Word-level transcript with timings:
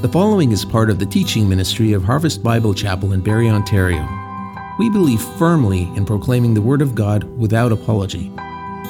The 0.00 0.10
following 0.10 0.52
is 0.52 0.62
part 0.62 0.90
of 0.90 0.98
the 0.98 1.06
teaching 1.06 1.48
ministry 1.48 1.94
of 1.94 2.04
Harvest 2.04 2.42
Bible 2.42 2.74
Chapel 2.74 3.14
in 3.14 3.22
Barrie, 3.22 3.48
Ontario. 3.48 4.06
We 4.78 4.90
believe 4.90 5.22
firmly 5.38 5.84
in 5.96 6.04
proclaiming 6.04 6.52
the 6.52 6.60
Word 6.60 6.82
of 6.82 6.94
God 6.94 7.24
without 7.38 7.72
apology. 7.72 8.30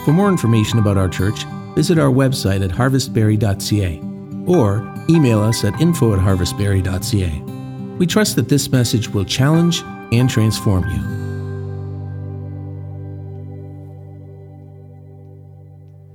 For 0.04 0.10
more 0.10 0.28
information 0.28 0.80
about 0.80 0.96
our 0.96 1.08
church, 1.08 1.44
visit 1.76 1.96
our 1.96 2.10
website 2.10 2.64
at 2.64 2.72
harvestbarrie.ca 2.72 4.00
or 4.52 4.94
email 5.08 5.40
us 5.42 5.62
at 5.62 5.80
info 5.80 6.12
at 6.12 6.18
harvestbarrie.ca. 6.18 7.40
We 7.98 8.06
trust 8.08 8.34
that 8.34 8.48
this 8.48 8.72
message 8.72 9.08
will 9.08 9.24
challenge 9.24 9.82
and 10.10 10.28
transform 10.28 10.90
you. 10.90 10.98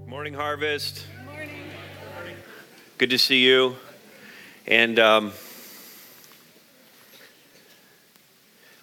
Morning, 0.10 0.34
Harvest. 0.34 1.06
Good, 1.30 1.34
morning. 1.34 2.36
Good 2.98 3.10
to 3.12 3.18
see 3.18 3.46
you. 3.46 3.78
And 4.68 5.00
um, 5.00 5.32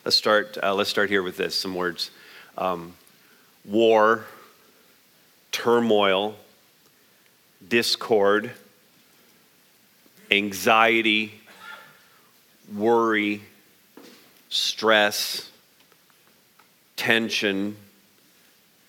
let's 0.04 0.16
start. 0.16 0.58
Uh, 0.60 0.74
let's 0.74 0.90
start 0.90 1.08
here 1.08 1.22
with 1.22 1.36
this. 1.36 1.54
Some 1.54 1.76
words: 1.76 2.10
um, 2.56 2.94
war, 3.64 4.24
turmoil, 5.52 6.34
discord, 7.68 8.50
anxiety, 10.32 11.34
worry, 12.74 13.42
stress, 14.48 15.48
tension, 16.96 17.76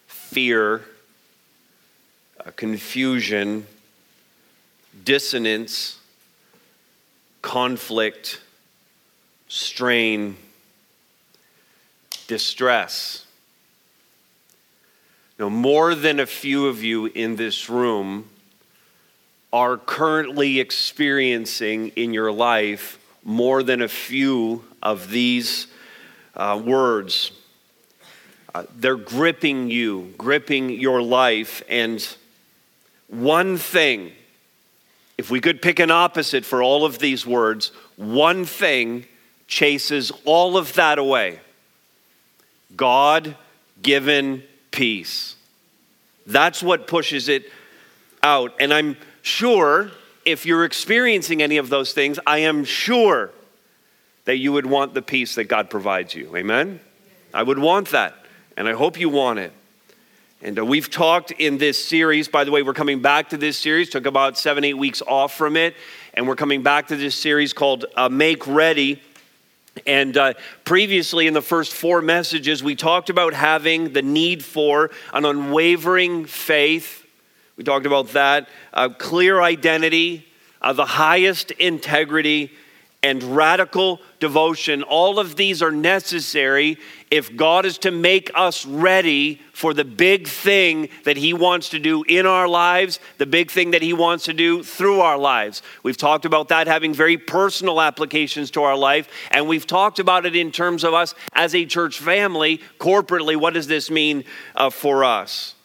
fear, 0.08 0.82
uh, 2.44 2.50
confusion, 2.56 3.68
dissonance 5.04 5.99
conflict, 7.42 8.42
strain, 9.48 10.36
distress. 12.28 13.26
Now, 15.38 15.50
more 15.50 15.96
than 15.96 16.20
a 16.20 16.26
few 16.26 16.68
of 16.68 16.84
you 16.84 17.06
in 17.06 17.38
this 17.38 17.70
room 17.70 18.30
are 19.52 19.78
currently 19.78 20.60
experiencing 20.60 21.90
in 21.96 22.14
your 22.14 22.32
life 22.32 23.00
more 23.24 23.64
than 23.64 23.82
a 23.82 23.88
few 23.88 24.64
of 24.84 25.10
these 25.10 25.68
uh, 26.36 26.62
words. 26.64 27.32
Uh, 28.54 28.64
they're 28.76 28.96
gripping 28.96 29.70
you, 29.70 30.14
gripping 30.18 30.70
your 30.70 31.02
life, 31.02 31.64
and 31.70 32.16
one 33.08 33.58
thing 33.58 34.12
if 35.20 35.30
we 35.30 35.42
could 35.42 35.62
pick 35.62 35.80
an 35.80 35.92
opposite 35.92 36.46
for 36.46 36.64
all 36.64 36.86
of 36.86 36.98
these 37.00 37.28
words, 37.28 37.74
one 37.98 38.46
thing 38.46 39.06
chases 39.48 40.14
all 40.24 40.56
of 40.56 40.72
that 40.76 40.98
away 40.98 41.42
God 42.74 43.36
given 43.82 44.44
peace. 44.72 45.36
That's 46.26 46.64
what 46.64 46.88
pushes 46.88 47.28
it 47.28 47.52
out. 48.24 48.54
And 48.62 48.74
I'm 48.74 48.96
sure 49.22 49.92
if 50.24 50.46
you're 50.46 50.64
experiencing 50.64 51.42
any 51.42 51.58
of 51.58 51.68
those 51.68 51.92
things, 51.92 52.18
I 52.26 52.38
am 52.40 52.64
sure 52.64 53.32
that 54.24 54.38
you 54.38 54.54
would 54.54 54.68
want 54.68 54.94
the 54.94 55.02
peace 55.02 55.36
that 55.36 55.50
God 55.50 55.70
provides 55.70 56.16
you. 56.16 56.34
Amen? 56.38 56.80
I 57.34 57.44
would 57.44 57.60
want 57.60 57.90
that. 57.90 58.16
And 58.56 58.70
I 58.70 58.74
hope 58.74 58.98
you 58.98 59.10
want 59.10 59.40
it. 59.40 59.52
And 60.42 60.58
uh, 60.58 60.66
we've 60.66 60.90
talked 60.90 61.32
in 61.32 61.58
this 61.58 61.84
series, 61.84 62.30
by 62.30 62.46
the 62.46 62.52
way, 62.52 62.64
we're 62.64 62.72
coming 62.72 63.02
back 63.02 63.28
to 63.32 63.38
this 63.38 63.58
series, 63.58 63.90
took 63.90 64.06
about 64.06 64.38
seven, 64.38 64.64
eight 64.64 64.76
weeks 64.78 65.02
off 65.02 65.36
from 65.36 65.58
it, 65.58 65.76
and 66.14 66.30
we're 66.30 66.38
coming 66.38 66.64
back 66.64 66.88
to 66.88 66.96
this 66.96 67.14
series 67.14 67.52
called 67.52 67.84
uh, 67.98 68.08
Make 68.08 68.48
Ready. 68.48 69.02
And 69.86 70.16
uh, 70.16 70.36
previously, 70.64 71.28
in 71.28 71.34
the 71.34 71.42
first 71.42 71.74
four 71.74 72.02
messages, 72.02 72.64
we 72.64 72.78
talked 72.78 73.10
about 73.10 73.34
having 73.34 73.92
the 73.92 74.02
need 74.02 74.42
for 74.42 74.92
an 75.14 75.26
unwavering 75.26 76.24
faith. 76.24 77.06
We 77.58 77.66
talked 77.66 77.86
about 77.86 78.08
that, 78.14 78.48
uh, 78.74 78.88
clear 78.98 79.42
identity, 79.42 80.26
uh, 80.62 80.72
the 80.72 80.86
highest 80.86 81.52
integrity, 81.52 82.54
and 83.04 83.22
radical 83.24 84.00
devotion. 84.22 84.84
All 84.84 85.20
of 85.20 85.36
these 85.36 85.62
are 85.62 85.72
necessary 85.72 86.78
if 87.12 87.36
God 87.36 87.66
is 87.66 87.80
to 87.80 87.92
make 87.92 88.30
us 88.36 88.66
ready 88.66 89.42
for 89.52 89.74
the 89.74 89.84
big 89.84 90.28
thing 90.28 90.90
that 91.06 91.18
He 91.18 91.34
wants 91.34 91.70
to 91.70 91.80
do 91.80 92.04
in 92.04 92.26
our 92.26 92.48
lives, 92.48 93.00
the 93.18 93.26
big 93.26 93.50
thing 93.50 93.72
that 93.72 93.82
He 93.82 93.94
wants 93.94 94.26
to 94.26 94.34
do 94.34 94.62
through 94.62 95.02
our 95.02 95.18
lives. 95.18 95.64
We've 95.82 95.98
talked 95.98 96.26
about 96.26 96.50
that 96.50 96.68
having 96.68 96.94
very 96.94 97.18
personal 97.18 97.82
applications 97.82 98.52
to 98.52 98.64
our 98.64 98.78
life, 98.78 99.10
and 99.32 99.48
we've 99.48 99.66
talked 99.66 99.98
about 99.98 100.26
it 100.26 100.36
in 100.36 100.52
terms 100.52 100.84
of 100.84 100.94
us 100.94 101.16
as 101.34 101.56
a 101.56 101.66
church 101.66 102.00
family, 102.00 102.62
corporately. 102.80 103.36
What 103.36 103.56
does 103.56 103.68
this 103.68 103.90
mean 103.90 104.24
uh, 104.56 104.70
for 104.70 105.04
us? 105.04 105.56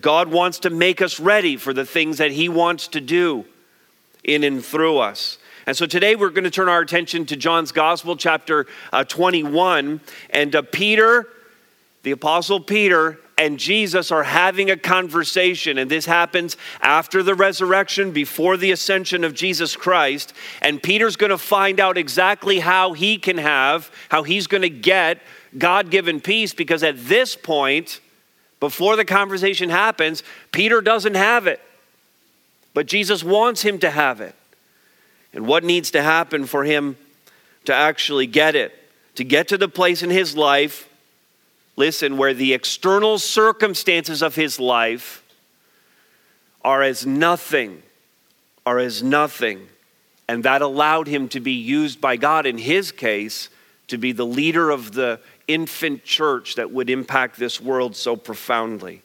God 0.00 0.28
wants 0.28 0.60
to 0.60 0.70
make 0.70 1.02
us 1.02 1.18
ready 1.18 1.56
for 1.56 1.72
the 1.72 1.86
things 1.86 2.18
that 2.18 2.30
He 2.30 2.48
wants 2.48 2.88
to 2.88 3.00
do 3.00 3.46
in 4.22 4.44
and 4.44 4.64
through 4.64 4.98
us. 4.98 5.38
And 5.70 5.76
so 5.76 5.86
today 5.86 6.16
we're 6.16 6.30
going 6.30 6.42
to 6.42 6.50
turn 6.50 6.68
our 6.68 6.80
attention 6.80 7.26
to 7.26 7.36
John's 7.36 7.70
Gospel, 7.70 8.16
chapter 8.16 8.66
uh, 8.92 9.04
21. 9.04 10.00
And 10.30 10.56
uh, 10.56 10.62
Peter, 10.62 11.28
the 12.02 12.10
Apostle 12.10 12.58
Peter, 12.58 13.20
and 13.38 13.56
Jesus 13.56 14.10
are 14.10 14.24
having 14.24 14.68
a 14.68 14.76
conversation. 14.76 15.78
And 15.78 15.88
this 15.88 16.06
happens 16.06 16.56
after 16.80 17.22
the 17.22 17.36
resurrection, 17.36 18.10
before 18.10 18.56
the 18.56 18.72
ascension 18.72 19.22
of 19.22 19.32
Jesus 19.32 19.76
Christ. 19.76 20.32
And 20.60 20.82
Peter's 20.82 21.14
going 21.14 21.30
to 21.30 21.38
find 21.38 21.78
out 21.78 21.96
exactly 21.96 22.58
how 22.58 22.92
he 22.92 23.16
can 23.16 23.38
have, 23.38 23.92
how 24.08 24.24
he's 24.24 24.48
going 24.48 24.62
to 24.62 24.68
get 24.68 25.22
God 25.56 25.92
given 25.92 26.20
peace, 26.20 26.52
because 26.52 26.82
at 26.82 26.98
this 27.04 27.36
point, 27.36 28.00
before 28.58 28.96
the 28.96 29.04
conversation 29.04 29.70
happens, 29.70 30.24
Peter 30.50 30.80
doesn't 30.80 31.14
have 31.14 31.46
it. 31.46 31.60
But 32.74 32.88
Jesus 32.88 33.22
wants 33.22 33.62
him 33.62 33.78
to 33.78 33.90
have 33.90 34.20
it 34.20 34.34
and 35.32 35.46
what 35.46 35.64
needs 35.64 35.90
to 35.92 36.02
happen 36.02 36.46
for 36.46 36.64
him 36.64 36.96
to 37.64 37.74
actually 37.74 38.26
get 38.26 38.56
it, 38.56 38.72
to 39.14 39.24
get 39.24 39.48
to 39.48 39.58
the 39.58 39.68
place 39.68 40.02
in 40.02 40.10
his 40.10 40.36
life, 40.36 40.88
listen, 41.76 42.16
where 42.16 42.34
the 42.34 42.52
external 42.52 43.18
circumstances 43.18 44.22
of 44.22 44.34
his 44.34 44.58
life 44.58 45.22
are 46.62 46.82
as 46.82 47.06
nothing, 47.06 47.82
are 48.66 48.78
as 48.78 49.02
nothing. 49.02 49.68
And 50.28 50.44
that 50.44 50.62
allowed 50.62 51.06
him 51.06 51.28
to 51.30 51.40
be 51.40 51.52
used 51.52 52.00
by 52.00 52.16
God, 52.16 52.46
in 52.46 52.58
his 52.58 52.92
case, 52.92 53.48
to 53.88 53.98
be 53.98 54.12
the 54.12 54.26
leader 54.26 54.70
of 54.70 54.92
the 54.92 55.20
infant 55.48 56.04
church 56.04 56.54
that 56.54 56.70
would 56.70 56.88
impact 56.88 57.36
this 57.36 57.60
world 57.60 57.96
so 57.96 58.14
profoundly. 58.14 59.02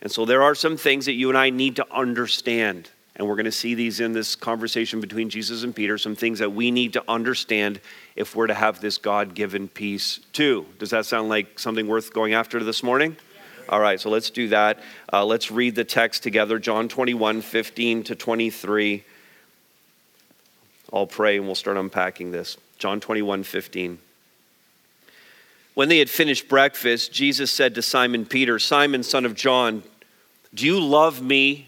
And 0.00 0.10
so 0.10 0.24
there 0.24 0.42
are 0.42 0.54
some 0.54 0.76
things 0.76 1.06
that 1.06 1.14
you 1.14 1.28
and 1.28 1.36
I 1.36 1.50
need 1.50 1.76
to 1.76 1.86
understand 1.92 2.88
and 3.18 3.26
we're 3.26 3.34
going 3.34 3.46
to 3.46 3.52
see 3.52 3.74
these 3.74 3.98
in 3.98 4.12
this 4.12 4.36
conversation 4.36 5.00
between 5.00 5.28
Jesus 5.28 5.64
and 5.64 5.74
Peter, 5.74 5.98
some 5.98 6.14
things 6.14 6.38
that 6.38 6.52
we 6.52 6.70
need 6.70 6.92
to 6.92 7.02
understand 7.08 7.80
if 8.14 8.36
we're 8.36 8.46
to 8.46 8.54
have 8.54 8.80
this 8.80 8.96
God 8.96 9.34
given 9.34 9.66
peace 9.66 10.20
too. 10.32 10.66
Does 10.78 10.90
that 10.90 11.04
sound 11.04 11.28
like 11.28 11.58
something 11.58 11.88
worth 11.88 12.12
going 12.12 12.34
after 12.34 12.62
this 12.62 12.82
morning? 12.82 13.16
All 13.68 13.80
right, 13.80 14.00
so 14.00 14.08
let's 14.08 14.30
do 14.30 14.48
that. 14.48 14.80
Uh, 15.12 15.26
let's 15.26 15.50
read 15.50 15.74
the 15.74 15.84
text 15.84 16.22
together 16.22 16.58
John 16.58 16.88
21, 16.88 17.42
15 17.42 18.04
to 18.04 18.14
23. 18.14 19.04
I'll 20.92 21.06
pray 21.06 21.36
and 21.36 21.44
we'll 21.44 21.54
start 21.54 21.76
unpacking 21.76 22.30
this. 22.30 22.56
John 22.78 23.00
21, 23.00 23.42
15. 23.42 23.98
When 25.74 25.88
they 25.88 25.98
had 25.98 26.08
finished 26.08 26.48
breakfast, 26.48 27.12
Jesus 27.12 27.50
said 27.50 27.74
to 27.74 27.82
Simon 27.82 28.24
Peter, 28.24 28.58
Simon, 28.58 29.02
son 29.02 29.26
of 29.26 29.34
John, 29.34 29.82
do 30.54 30.64
you 30.64 30.80
love 30.80 31.20
me 31.20 31.67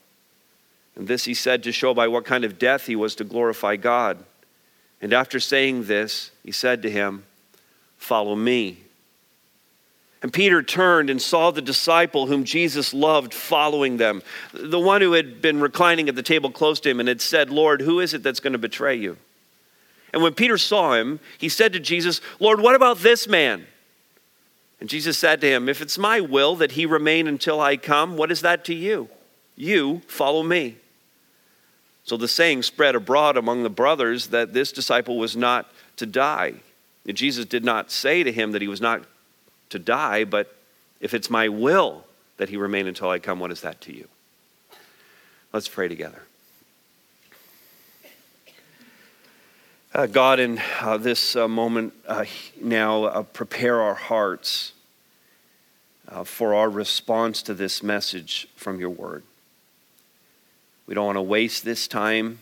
And 0.95 1.07
this 1.07 1.25
he 1.25 1.33
said 1.33 1.63
to 1.63 1.71
show 1.71 1.93
by 1.93 2.07
what 2.07 2.25
kind 2.25 2.43
of 2.43 2.59
death 2.59 2.85
he 2.85 2.95
was 2.95 3.15
to 3.15 3.23
glorify 3.23 3.75
God. 3.75 4.23
And 5.01 5.13
after 5.13 5.39
saying 5.39 5.85
this, 5.85 6.31
he 6.43 6.51
said 6.51 6.81
to 6.83 6.91
him, 6.91 7.25
Follow 7.97 8.35
me. 8.35 8.83
And 10.21 10.31
Peter 10.31 10.61
turned 10.61 11.09
and 11.09 11.19
saw 11.21 11.49
the 11.49 11.61
disciple 11.61 12.27
whom 12.27 12.43
Jesus 12.43 12.93
loved 12.93 13.33
following 13.33 13.97
them, 13.97 14.21
the 14.53 14.79
one 14.79 15.01
who 15.01 15.13
had 15.13 15.41
been 15.41 15.59
reclining 15.59 16.09
at 16.09 16.15
the 16.15 16.21
table 16.21 16.51
close 16.51 16.79
to 16.81 16.89
him 16.89 16.99
and 16.99 17.09
had 17.09 17.21
said, 17.21 17.49
Lord, 17.49 17.81
who 17.81 17.99
is 17.99 18.13
it 18.13 18.21
that's 18.21 18.39
going 18.39 18.53
to 18.53 18.59
betray 18.59 18.95
you? 18.95 19.17
And 20.13 20.21
when 20.21 20.33
Peter 20.33 20.57
saw 20.57 20.93
him, 20.93 21.19
he 21.39 21.49
said 21.49 21.73
to 21.73 21.79
Jesus, 21.79 22.21
Lord, 22.39 22.59
what 22.59 22.75
about 22.75 22.99
this 22.99 23.27
man? 23.27 23.65
And 24.79 24.89
Jesus 24.89 25.17
said 25.17 25.41
to 25.41 25.47
him, 25.47 25.69
If 25.69 25.81
it's 25.81 25.97
my 25.97 26.19
will 26.19 26.55
that 26.57 26.73
he 26.73 26.85
remain 26.85 27.27
until 27.27 27.59
I 27.59 27.77
come, 27.77 28.17
what 28.17 28.31
is 28.31 28.41
that 28.41 28.65
to 28.65 28.73
you? 28.75 29.09
You 29.55 30.01
follow 30.07 30.43
me. 30.43 30.77
So 32.03 32.17
the 32.17 32.27
saying 32.27 32.63
spread 32.63 32.95
abroad 32.95 33.37
among 33.37 33.63
the 33.63 33.69
brothers 33.69 34.27
that 34.27 34.53
this 34.53 34.71
disciple 34.71 35.17
was 35.17 35.37
not 35.37 35.71
to 35.97 36.05
die. 36.05 36.55
And 37.07 37.15
Jesus 37.15 37.45
did 37.45 37.63
not 37.63 37.91
say 37.91 38.23
to 38.23 38.31
him 38.31 38.51
that 38.51 38.61
he 38.61 38.67
was 38.67 38.81
not 38.81 39.03
to 39.69 39.79
die, 39.79 40.23
but 40.23 40.55
if 40.99 41.13
it's 41.13 41.29
my 41.29 41.49
will 41.49 42.05
that 42.37 42.49
he 42.49 42.57
remain 42.57 42.87
until 42.87 43.09
I 43.09 43.19
come, 43.19 43.39
what 43.39 43.51
is 43.51 43.61
that 43.61 43.81
to 43.81 43.95
you? 43.95 44.07
Let's 45.53 45.67
pray 45.67 45.87
together. 45.87 46.23
Uh, 49.93 50.05
God, 50.05 50.39
in 50.39 50.61
uh, 50.79 50.95
this 50.97 51.35
uh, 51.35 51.49
moment 51.49 51.93
uh, 52.07 52.23
now, 52.61 53.03
uh, 53.03 53.23
prepare 53.23 53.81
our 53.81 53.93
hearts 53.93 54.71
uh, 56.07 56.23
for 56.23 56.55
our 56.55 56.69
response 56.69 57.41
to 57.43 57.53
this 57.53 57.83
message 57.83 58.47
from 58.55 58.79
your 58.79 58.89
word. 58.89 59.23
We 60.91 60.95
don't 60.95 61.05
want 61.05 61.19
to 61.19 61.21
waste 61.21 61.63
this 61.63 61.87
time, 61.87 62.39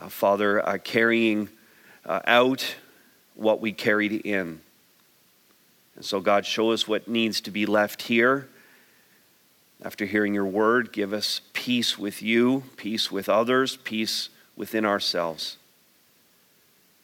uh, 0.00 0.08
Father, 0.08 0.64
uh, 0.64 0.78
carrying 0.78 1.48
uh, 2.06 2.20
out 2.24 2.76
what 3.34 3.60
we 3.60 3.72
carried 3.72 4.12
in. 4.12 4.60
And 5.96 6.04
so, 6.04 6.20
God, 6.20 6.46
show 6.46 6.70
us 6.70 6.86
what 6.86 7.08
needs 7.08 7.40
to 7.40 7.50
be 7.50 7.66
left 7.66 8.02
here. 8.02 8.48
After 9.82 10.06
hearing 10.06 10.34
your 10.34 10.46
word, 10.46 10.92
give 10.92 11.12
us 11.12 11.40
peace 11.52 11.98
with 11.98 12.22
you, 12.22 12.62
peace 12.76 13.10
with 13.10 13.28
others, 13.28 13.76
peace 13.76 14.28
within 14.54 14.84
ourselves. 14.84 15.56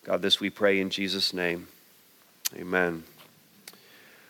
God, 0.05 0.23
this 0.23 0.39
we 0.39 0.51
pray 0.51 0.79
in 0.79 0.91
Jesus' 0.91 1.35
name. 1.35 1.67
Amen. 2.55 3.03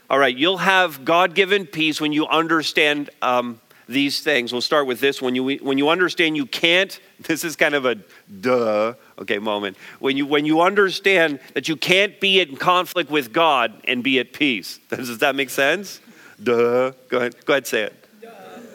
All 0.08 0.18
right, 0.18 0.34
you'll 0.34 0.56
have 0.56 1.04
God 1.04 1.34
given 1.34 1.66
peace 1.66 2.00
when 2.00 2.14
you 2.14 2.26
understand 2.26 3.10
um, 3.20 3.60
these 3.90 4.20
things. 4.20 4.52
We'll 4.52 4.62
start 4.62 4.86
with 4.86 5.00
this. 5.00 5.20
When 5.20 5.34
you, 5.34 5.58
when 5.58 5.76
you 5.76 5.88
understand 5.88 6.36
you 6.36 6.46
can't, 6.46 6.98
this 7.20 7.44
is 7.44 7.56
kind 7.56 7.74
of 7.74 7.84
a 7.84 7.96
duh, 8.40 8.94
okay, 9.18 9.38
moment. 9.38 9.76
When 9.98 10.16
you, 10.16 10.26
when 10.26 10.46
you 10.46 10.60
understand 10.60 11.40
that 11.54 11.68
you 11.68 11.76
can't 11.76 12.18
be 12.20 12.40
in 12.40 12.56
conflict 12.56 13.10
with 13.10 13.32
God 13.32 13.72
and 13.84 14.02
be 14.02 14.18
at 14.18 14.32
peace. 14.32 14.78
Does 14.88 15.18
that 15.18 15.34
make 15.34 15.50
sense? 15.50 16.00
Duh. 16.42 16.92
Go 17.08 17.18
ahead, 17.18 17.44
go 17.44 17.52
ahead 17.54 17.66
say 17.66 17.82
it. 17.82 18.06
Duh. 18.22 18.28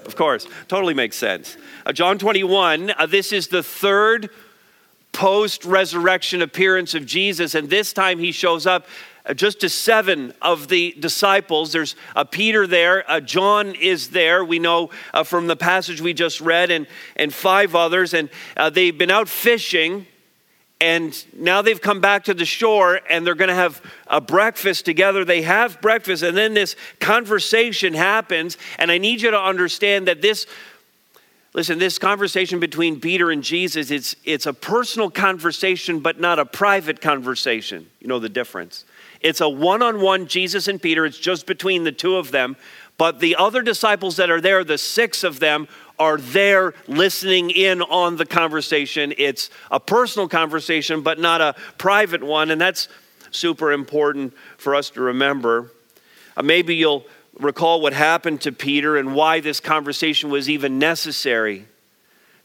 Of 0.06 0.16
course, 0.16 0.48
totally 0.68 0.94
makes 0.94 1.16
sense. 1.16 1.58
Uh, 1.86 1.94
John 1.94 2.18
21, 2.20 2.92
uh, 2.92 3.06
this 3.06 3.32
is 3.32 3.48
the 3.48 3.64
third 3.64 4.30
post 5.14 5.64
resurrection 5.64 6.42
appearance 6.42 6.94
of 6.94 7.06
Jesus, 7.06 7.56
and 7.56 7.70
this 7.70 7.94
time 7.94 8.20
he 8.20 8.34
shows 8.34 8.68
up 8.68 8.86
just 9.34 9.62
to 9.62 9.70
seven 9.70 10.34
of 10.42 10.68
the 10.68 10.96
disciples. 11.00 11.72
There's 11.72 11.96
uh, 12.16 12.24
Peter 12.24 12.68
there, 12.68 13.10
uh, 13.10 13.20
John 13.20 13.74
is 13.76 14.10
there, 14.10 14.46
we 14.46 14.60
know 14.60 14.92
uh, 15.14 15.24
from 15.24 15.48
the 15.48 15.56
passage 15.56 16.02
we 16.02 16.14
just 16.14 16.42
read, 16.42 16.72
and, 16.72 16.88
and 17.16 17.34
five 17.34 17.76
others. 17.76 18.14
And 18.14 18.30
uh, 18.56 18.70
they've 18.70 18.98
been 18.98 19.12
out 19.12 19.28
fishing, 19.28 20.06
and 20.80 21.26
now 21.36 21.62
they've 21.62 21.82
come 21.82 22.02
back 22.02 22.26
to 22.26 22.34
the 22.34 22.46
shore, 22.46 23.02
and 23.10 23.26
they're 23.26 23.36
going 23.36 23.50
to 23.50 23.56
have 23.56 23.82
a 24.08 24.22
breakfast 24.22 24.86
together. 24.86 25.26
They 25.26 25.42
have 25.42 25.82
breakfast, 25.82 26.22
and 26.22 26.38
then 26.38 26.54
this 26.54 26.76
conversation 27.00 27.94
happens. 27.94 28.58
And 28.78 28.92
I 28.92 28.98
need 28.98 29.22
you 29.22 29.32
to 29.32 29.40
understand 29.42 30.08
that 30.08 30.22
this 30.22 30.46
Listen, 31.56 31.80
this 31.80 31.98
conversation 31.98 32.60
between 32.60 33.00
Peter 33.00 33.32
and 33.32 33.42
Jesus, 33.42 33.90
it's, 33.90 34.14
it's 34.26 34.46
a 34.46 34.52
personal 34.52 35.10
conversation, 35.10 36.02
but 36.02 36.20
not 36.20 36.38
a 36.38 36.44
private 36.44 37.00
conversation. 37.00 37.90
You 38.02 38.10
know 38.10 38.20
the 38.20 38.28
difference. 38.28 38.84
It's 39.26 39.42
a 39.42 39.50
one 39.50 39.82
on 39.82 40.02
one 40.02 40.28
Jesus 40.28 40.68
and 40.68 40.80
Peter, 40.80 41.04
it's 41.04 41.18
just 41.18 41.48
between 41.48 41.84
the 41.84 41.92
two 41.92 42.18
of 42.18 42.30
them. 42.30 42.56
But 43.00 43.20
the 43.20 43.38
other 43.38 43.64
disciples 43.64 44.18
that 44.18 44.30
are 44.30 44.40
there, 44.40 44.64
the 44.64 44.78
six 44.78 45.24
of 45.24 45.40
them, 45.40 45.68
are 45.98 46.18
there 46.18 46.76
listening 46.88 47.50
in 47.50 47.82
on 47.82 48.18
the 48.18 48.26
conversation. 48.28 49.16
It's 49.18 49.50
a 49.72 49.80
personal 49.80 50.30
conversation, 50.30 51.02
but 51.02 51.18
not 51.18 51.42
a 51.42 51.56
private 51.80 52.22
one. 52.22 52.52
And 52.52 52.62
that's 52.62 52.88
super 53.32 53.72
important 53.72 54.36
for 54.58 54.76
us 54.76 54.92
to 54.92 55.02
remember. 55.02 55.72
Uh, 56.38 56.44
maybe 56.44 56.76
you'll 56.76 57.08
recall 57.40 57.82
what 57.82 57.94
happened 57.94 58.42
to 58.42 58.52
Peter 58.52 58.96
and 58.96 59.16
why 59.16 59.40
this 59.40 59.60
conversation 59.60 60.30
was 60.30 60.52
even 60.52 60.78
necessary. 60.78 61.66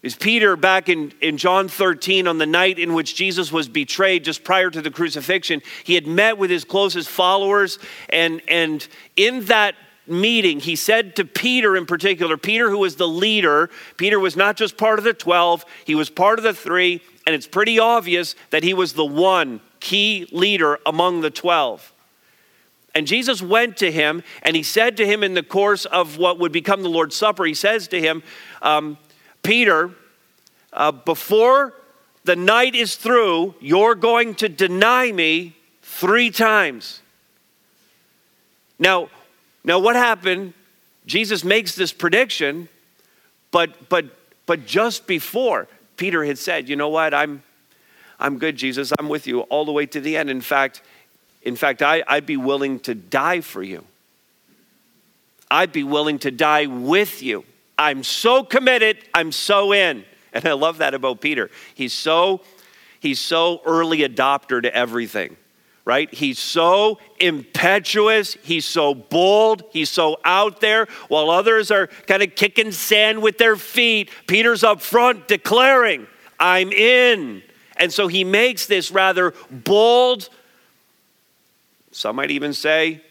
Is 0.02 0.14
Peter 0.14 0.56
back 0.56 0.88
in, 0.88 1.12
in 1.20 1.36
John 1.36 1.68
13 1.68 2.26
on 2.26 2.38
the 2.38 2.46
night 2.46 2.78
in 2.78 2.94
which 2.94 3.14
Jesus 3.14 3.52
was 3.52 3.68
betrayed 3.68 4.24
just 4.24 4.44
prior 4.44 4.70
to 4.70 4.80
the 4.80 4.90
crucifixion? 4.90 5.60
He 5.84 5.94
had 5.94 6.06
met 6.06 6.38
with 6.38 6.50
his 6.50 6.64
closest 6.64 7.08
followers, 7.10 7.78
and, 8.08 8.40
and 8.48 8.86
in 9.16 9.44
that 9.46 9.74
meeting, 10.06 10.58
he 10.58 10.74
said 10.74 11.16
to 11.16 11.24
Peter 11.26 11.76
in 11.76 11.84
particular, 11.84 12.38
Peter, 12.38 12.70
who 12.70 12.78
was 12.78 12.96
the 12.96 13.06
leader, 13.06 13.68
Peter 13.98 14.18
was 14.18 14.36
not 14.36 14.56
just 14.56 14.78
part 14.78 14.98
of 14.98 15.04
the 15.04 15.12
12, 15.12 15.66
he 15.84 15.94
was 15.94 16.08
part 16.08 16.38
of 16.38 16.44
the 16.44 16.54
three, 16.54 17.02
and 17.26 17.34
it's 17.34 17.46
pretty 17.46 17.78
obvious 17.78 18.34
that 18.48 18.62
he 18.62 18.72
was 18.72 18.94
the 18.94 19.04
one 19.04 19.60
key 19.80 20.26
leader 20.32 20.78
among 20.86 21.20
the 21.20 21.30
12. 21.30 21.92
And 22.94 23.06
Jesus 23.06 23.40
went 23.40 23.76
to 23.76 23.92
him 23.92 24.22
and 24.42 24.56
he 24.56 24.64
said 24.64 24.96
to 24.96 25.06
him 25.06 25.22
in 25.22 25.34
the 25.34 25.44
course 25.44 25.84
of 25.84 26.18
what 26.18 26.40
would 26.40 26.50
become 26.50 26.82
the 26.82 26.88
Lord's 26.88 27.14
Supper, 27.14 27.44
he 27.44 27.54
says 27.54 27.86
to 27.88 28.00
him, 28.00 28.22
um, 28.62 28.98
Peter, 29.42 29.90
uh, 30.72 30.92
before 30.92 31.74
the 32.24 32.36
night 32.36 32.74
is 32.74 32.96
through, 32.96 33.54
you're 33.60 33.94
going 33.94 34.34
to 34.36 34.48
deny 34.48 35.10
me 35.10 35.56
three 35.82 36.30
times. 36.30 37.00
Now, 38.78 39.08
now 39.64 39.78
what 39.78 39.96
happened? 39.96 40.54
Jesus 41.06 41.44
makes 41.44 41.74
this 41.74 41.92
prediction, 41.92 42.68
but 43.50 43.88
but 43.88 44.06
but 44.46 44.66
just 44.66 45.06
before 45.06 45.68
Peter 45.96 46.24
had 46.24 46.38
said, 46.38 46.68
"You 46.68 46.76
know 46.76 46.88
what? 46.88 47.12
I'm 47.12 47.42
I'm 48.18 48.38
good, 48.38 48.56
Jesus. 48.56 48.92
I'm 48.98 49.08
with 49.08 49.26
you 49.26 49.40
all 49.42 49.64
the 49.64 49.72
way 49.72 49.86
to 49.86 50.00
the 50.00 50.16
end." 50.16 50.30
In 50.30 50.40
fact, 50.40 50.82
in 51.42 51.56
fact, 51.56 51.82
I, 51.82 52.02
I'd 52.06 52.26
be 52.26 52.36
willing 52.36 52.80
to 52.80 52.94
die 52.94 53.40
for 53.40 53.62
you. 53.62 53.84
I'd 55.50 55.72
be 55.72 55.82
willing 55.82 56.18
to 56.20 56.30
die 56.30 56.66
with 56.66 57.22
you. 57.22 57.44
I'm 57.80 58.04
so 58.04 58.44
committed, 58.44 58.98
I'm 59.14 59.32
so 59.32 59.72
in. 59.72 60.04
And 60.32 60.46
I 60.46 60.52
love 60.52 60.78
that 60.78 60.94
about 60.94 61.20
Peter. 61.20 61.50
He's 61.74 61.92
so 61.92 62.42
he's 63.00 63.18
so 63.18 63.62
early 63.64 64.00
adopter 64.00 64.62
to 64.62 64.72
everything. 64.72 65.36
Right? 65.86 66.12
He's 66.12 66.38
so 66.38 67.00
impetuous, 67.18 68.34
he's 68.42 68.66
so 68.66 68.94
bold, 68.94 69.64
he's 69.72 69.88
so 69.88 70.18
out 70.24 70.60
there 70.60 70.86
while 71.08 71.30
others 71.30 71.70
are 71.70 71.88
kind 72.06 72.22
of 72.22 72.36
kicking 72.36 72.70
sand 72.70 73.22
with 73.22 73.38
their 73.38 73.56
feet. 73.56 74.10
Peter's 74.28 74.62
up 74.62 74.82
front 74.82 75.26
declaring, 75.26 76.06
"I'm 76.38 76.70
in." 76.70 77.42
And 77.76 77.90
so 77.90 78.08
he 78.08 78.24
makes 78.24 78.66
this 78.66 78.90
rather 78.90 79.32
bold 79.50 80.28
some 81.92 82.16
might 82.16 82.30
even 82.30 82.52
say, 82.52 83.02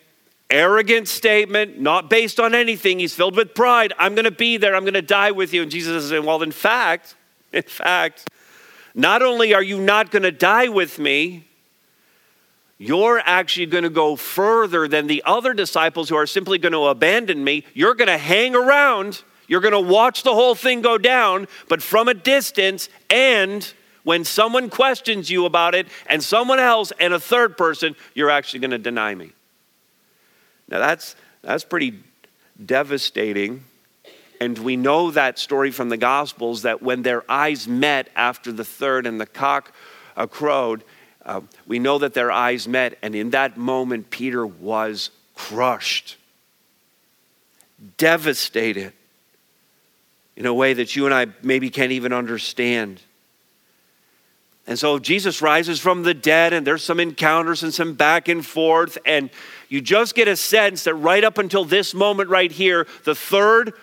arrogant 0.49 1.07
statement, 1.07 1.79
not 1.79 2.09
based 2.09 2.39
on 2.39 2.55
anything. 2.55 2.99
He's 2.99 3.13
filled 3.13 3.35
with 3.35 3.53
pride. 3.53 3.93
I'm 3.97 4.15
going 4.15 4.25
to 4.25 4.31
be 4.31 4.57
there. 4.57 4.75
I'm 4.75 4.83
going 4.83 4.93
to 4.93 5.01
die 5.01 5.31
with 5.31 5.53
you. 5.53 5.61
And 5.61 5.71
Jesus 5.71 6.03
is 6.03 6.09
saying, 6.09 6.25
well, 6.25 6.41
in 6.41 6.51
fact, 6.51 7.15
in 7.53 7.63
fact, 7.63 8.29
not 8.95 9.21
only 9.21 9.53
are 9.53 9.63
you 9.63 9.79
not 9.79 10.11
going 10.11 10.23
to 10.23 10.31
die 10.31 10.67
with 10.67 10.99
me, 10.99 11.45
you're 12.77 13.19
actually 13.19 13.65
going 13.65 13.83
to 13.83 13.89
go 13.89 14.15
further 14.15 14.87
than 14.87 15.07
the 15.07 15.21
other 15.25 15.53
disciples 15.53 16.09
who 16.09 16.15
are 16.15 16.25
simply 16.25 16.57
going 16.57 16.71
to 16.71 16.85
abandon 16.85 17.43
me. 17.43 17.65
You're 17.73 17.93
going 17.93 18.07
to 18.07 18.17
hang 18.17 18.55
around. 18.55 19.21
You're 19.47 19.61
going 19.61 19.73
to 19.73 19.79
watch 19.79 20.23
the 20.23 20.33
whole 20.33 20.55
thing 20.55 20.81
go 20.81 20.97
down, 20.97 21.47
but 21.67 21.81
from 21.83 22.07
a 22.07 22.13
distance 22.13 22.87
and 23.09 23.71
when 24.03 24.23
someone 24.23 24.69
questions 24.69 25.29
you 25.29 25.45
about 25.45 25.75
it 25.75 25.87
and 26.07 26.23
someone 26.23 26.59
else 26.59 26.93
and 26.99 27.13
a 27.13 27.19
third 27.19 27.57
person, 27.57 27.95
you're 28.13 28.29
actually 28.29 28.59
going 28.59 28.71
to 28.71 28.77
deny 28.77 29.13
me. 29.13 29.33
Now 30.69 30.79
that's 30.79 31.15
that's 31.41 31.63
pretty 31.63 31.95
devastating 32.63 33.63
And 34.41 34.57
we 34.57 34.77
know 34.77 35.11
that 35.11 35.37
story 35.37 35.71
from 35.71 35.89
the 35.89 35.97
Gospels 35.97 36.61
that 36.61 36.81
when 36.81 37.01
their 37.01 37.29
eyes 37.29 37.67
met 37.67 38.09
after 38.15 38.51
the 38.51 38.63
third 38.63 39.05
and 39.05 39.19
the 39.19 39.25
cock 39.25 39.73
uh, 40.15 40.27
crowed, 40.27 40.83
uh, 41.25 41.41
we 41.67 41.77
know 41.79 41.97
that 41.97 42.13
their 42.13 42.31
eyes 42.31 42.67
met. 42.67 42.97
And 43.01 43.15
in 43.15 43.31
that 43.31 43.57
moment, 43.57 44.09
Peter 44.09 44.47
was 44.47 45.11
crushed, 45.35 46.17
devastated 47.97 48.93
in 50.37 50.45
a 50.45 50.53
way 50.53 50.73
that 50.73 50.95
you 50.95 51.05
and 51.05 51.13
I 51.13 51.27
maybe 51.43 51.69
can't 51.69 51.91
even 51.91 52.13
understand. 52.13 53.01
And 54.65 54.79
so 54.79 54.99
Jesus 54.99 55.41
rises 55.41 55.79
from 55.81 56.03
the 56.03 56.13
dead, 56.13 56.53
and 56.53 56.65
there's 56.65 56.83
some 56.83 56.99
encounters 56.99 57.63
and 57.63 57.73
some 57.73 57.93
back 57.93 58.29
and 58.29 58.45
forth. 58.45 58.97
And 59.05 59.31
you 59.69 59.81
just 59.81 60.15
get 60.15 60.27
a 60.27 60.35
sense 60.35 60.83
that 60.83 60.95
right 60.95 61.23
up 61.23 61.37
until 61.37 61.63
this 61.63 61.93
moment, 61.93 62.29
right 62.29 62.51
here, 62.51 62.87
the 63.05 63.15
third 63.15 63.73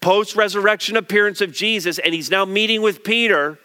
post 0.00 0.36
resurrection 0.36 0.96
appearance 0.96 1.40
of 1.40 1.52
Jesus, 1.52 1.98
and 1.98 2.14
he's 2.14 2.30
now 2.30 2.44
meeting 2.44 2.80
with 2.80 3.02
Peter, 3.02 3.58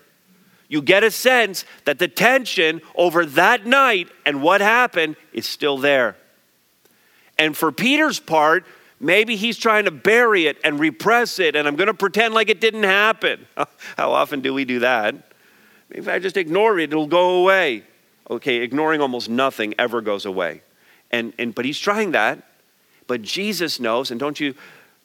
you 0.68 0.82
get 0.82 1.04
a 1.04 1.12
sense 1.12 1.66
that 1.86 2.00
the 2.00 2.08
tension 2.08 2.82
over 2.96 3.26
that 3.26 3.66
night 3.66 4.10
and 4.26 4.42
what 4.42 4.62
happened 4.62 5.18
is 5.34 5.46
still 5.46 5.78
there. 5.78 6.16
And 7.38 7.56
for 7.56 7.72
Peter's 7.72 8.20
part, 8.20 8.66
maybe 9.00 9.36
he's 9.36 9.58
trying 9.58 9.86
to 9.86 9.92
bury 9.92 10.48
it 10.48 10.58
and 10.64 10.80
repress 10.80 11.40
it, 11.40 11.56
and 11.56 11.68
I'm 11.68 11.76
going 11.76 11.88
to 11.88 11.94
pretend 11.94 12.34
like 12.34 12.50
it 12.50 12.62
didn't 12.62 12.84
happen. 12.84 13.46
How 13.98 14.12
often 14.12 14.42
do 14.42 14.54
we 14.54 14.66
do 14.66 14.80
that? 14.80 15.14
Maybe 15.90 16.02
if 16.02 16.08
I 16.08 16.20
just 16.20 16.38
ignore 16.38 16.80
it, 16.80 16.92
it'll 16.92 17.06
go 17.06 17.42
away. 17.42 17.84
Okay, 18.30 18.58
ignoring 18.58 19.02
almost 19.02 19.30
nothing 19.30 19.76
ever 19.78 20.02
goes 20.02 20.26
away. 20.26 20.62
And, 21.12 21.34
and 21.38 21.54
but 21.54 21.66
he's 21.66 21.80
trying 21.80 22.12
that. 22.12 22.44
But 23.08 23.22
Jesus 23.22 23.80
knows, 23.80 24.12
and 24.12 24.20
don't 24.20 24.40
you 24.40 24.56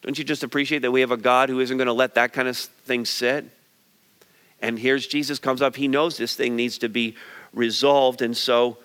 don't 0.02 0.16
you 0.16 0.24
just 0.24 0.44
appreciate 0.44 0.82
that 0.82 0.92
we 0.92 1.00
have 1.00 1.10
a 1.10 1.16
God 1.16 1.48
who 1.48 1.58
isn't 1.58 1.76
going 1.76 1.86
to 1.86 1.92
let 1.92 2.14
that 2.14 2.32
kind 2.32 2.46
of 2.46 2.56
thing 2.56 3.04
sit? 3.04 3.44
And 4.62 4.78
here's 4.78 5.06
Jesus 5.06 5.38
comes 5.38 5.60
up. 5.60 5.76
He 5.76 5.88
knows 5.88 6.16
this 6.16 6.36
thing 6.36 6.54
needs 6.54 6.78
to 6.78 6.88
be 6.88 7.16
resolved. 7.52 8.22
And 8.22 8.36
so 8.36 8.78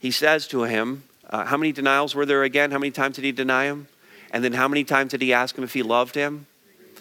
he 0.00 0.10
says 0.10 0.48
to 0.48 0.64
him, 0.64 1.04
uh, 1.30 1.44
How 1.44 1.56
many 1.56 1.72
denials 1.72 2.14
were 2.14 2.26
there 2.26 2.42
again? 2.42 2.72
How 2.72 2.78
many 2.78 2.90
times 2.90 3.16
did 3.16 3.24
he 3.24 3.32
deny 3.32 3.64
him? 3.64 3.86
And 4.32 4.42
then 4.42 4.54
how 4.54 4.66
many 4.66 4.82
times 4.82 5.12
did 5.12 5.22
he 5.22 5.32
ask 5.32 5.56
him 5.56 5.62
if 5.62 5.74
he 5.74 5.82
loved 5.82 6.14
him? 6.14 6.46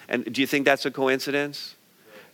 And 0.08 0.31
do 0.31 0.41
you 0.41 0.48
think 0.48 0.65
that's 0.65 0.86
a 0.86 0.91
coincidence? 0.91 1.75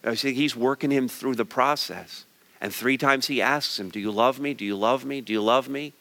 I 0.04 0.16
think 0.16 0.36
he's 0.36 0.56
working 0.56 0.92
him 0.92 1.08
through 1.08 1.36
the 1.36 1.46
process. 1.46 2.26
And 2.60 2.74
three 2.74 2.98
times 2.98 3.28
he 3.28 3.42
asks 3.42 3.80
him, 3.80 3.90
Do 3.90 4.00
you 4.00 4.12
love 4.12 4.40
me? 4.40 4.54
Do 4.54 4.66
you 4.66 4.76
love 4.76 5.06
me? 5.06 5.22
Do 5.22 5.32
you 5.32 5.42
love 5.42 5.70
me? 5.70 5.94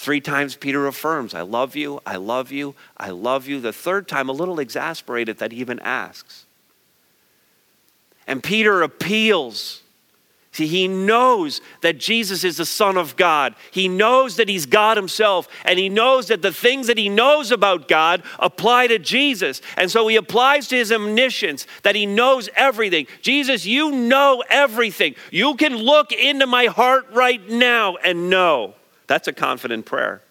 Three 0.00 0.22
times 0.22 0.56
Peter 0.56 0.86
affirms, 0.86 1.34
I 1.34 1.42
love 1.42 1.76
you, 1.76 2.00
I 2.06 2.16
love 2.16 2.50
you, 2.50 2.74
I 2.96 3.10
love 3.10 3.46
you. 3.46 3.60
The 3.60 3.70
third 3.70 4.08
time, 4.08 4.30
a 4.30 4.32
little 4.32 4.58
exasperated 4.58 5.36
that 5.40 5.52
he 5.52 5.58
even 5.58 5.78
asks. 5.80 6.46
And 8.26 8.42
Peter 8.42 8.80
appeals. 8.80 9.82
See, 10.52 10.66
he 10.66 10.88
knows 10.88 11.60
that 11.82 11.98
Jesus 11.98 12.44
is 12.44 12.56
the 12.56 12.64
Son 12.64 12.96
of 12.96 13.14
God. 13.16 13.54
He 13.72 13.88
knows 13.88 14.36
that 14.36 14.48
he's 14.48 14.64
God 14.64 14.96
himself. 14.96 15.48
And 15.66 15.78
he 15.78 15.90
knows 15.90 16.28
that 16.28 16.40
the 16.40 16.50
things 16.50 16.86
that 16.86 16.96
he 16.96 17.10
knows 17.10 17.50
about 17.50 17.86
God 17.86 18.22
apply 18.38 18.86
to 18.86 18.98
Jesus. 18.98 19.60
And 19.76 19.90
so 19.90 20.08
he 20.08 20.16
applies 20.16 20.66
to 20.68 20.76
his 20.76 20.90
omniscience 20.90 21.66
that 21.82 21.94
he 21.94 22.06
knows 22.06 22.48
everything. 22.56 23.06
Jesus, 23.20 23.66
you 23.66 23.90
know 23.90 24.42
everything. 24.48 25.14
You 25.30 25.56
can 25.56 25.76
look 25.76 26.10
into 26.10 26.46
my 26.46 26.66
heart 26.68 27.04
right 27.12 27.46
now 27.50 27.96
and 27.96 28.30
know. 28.30 28.76
That's 29.10 29.26
a 29.26 29.32
confident 29.32 29.86
prayer. 29.86 30.22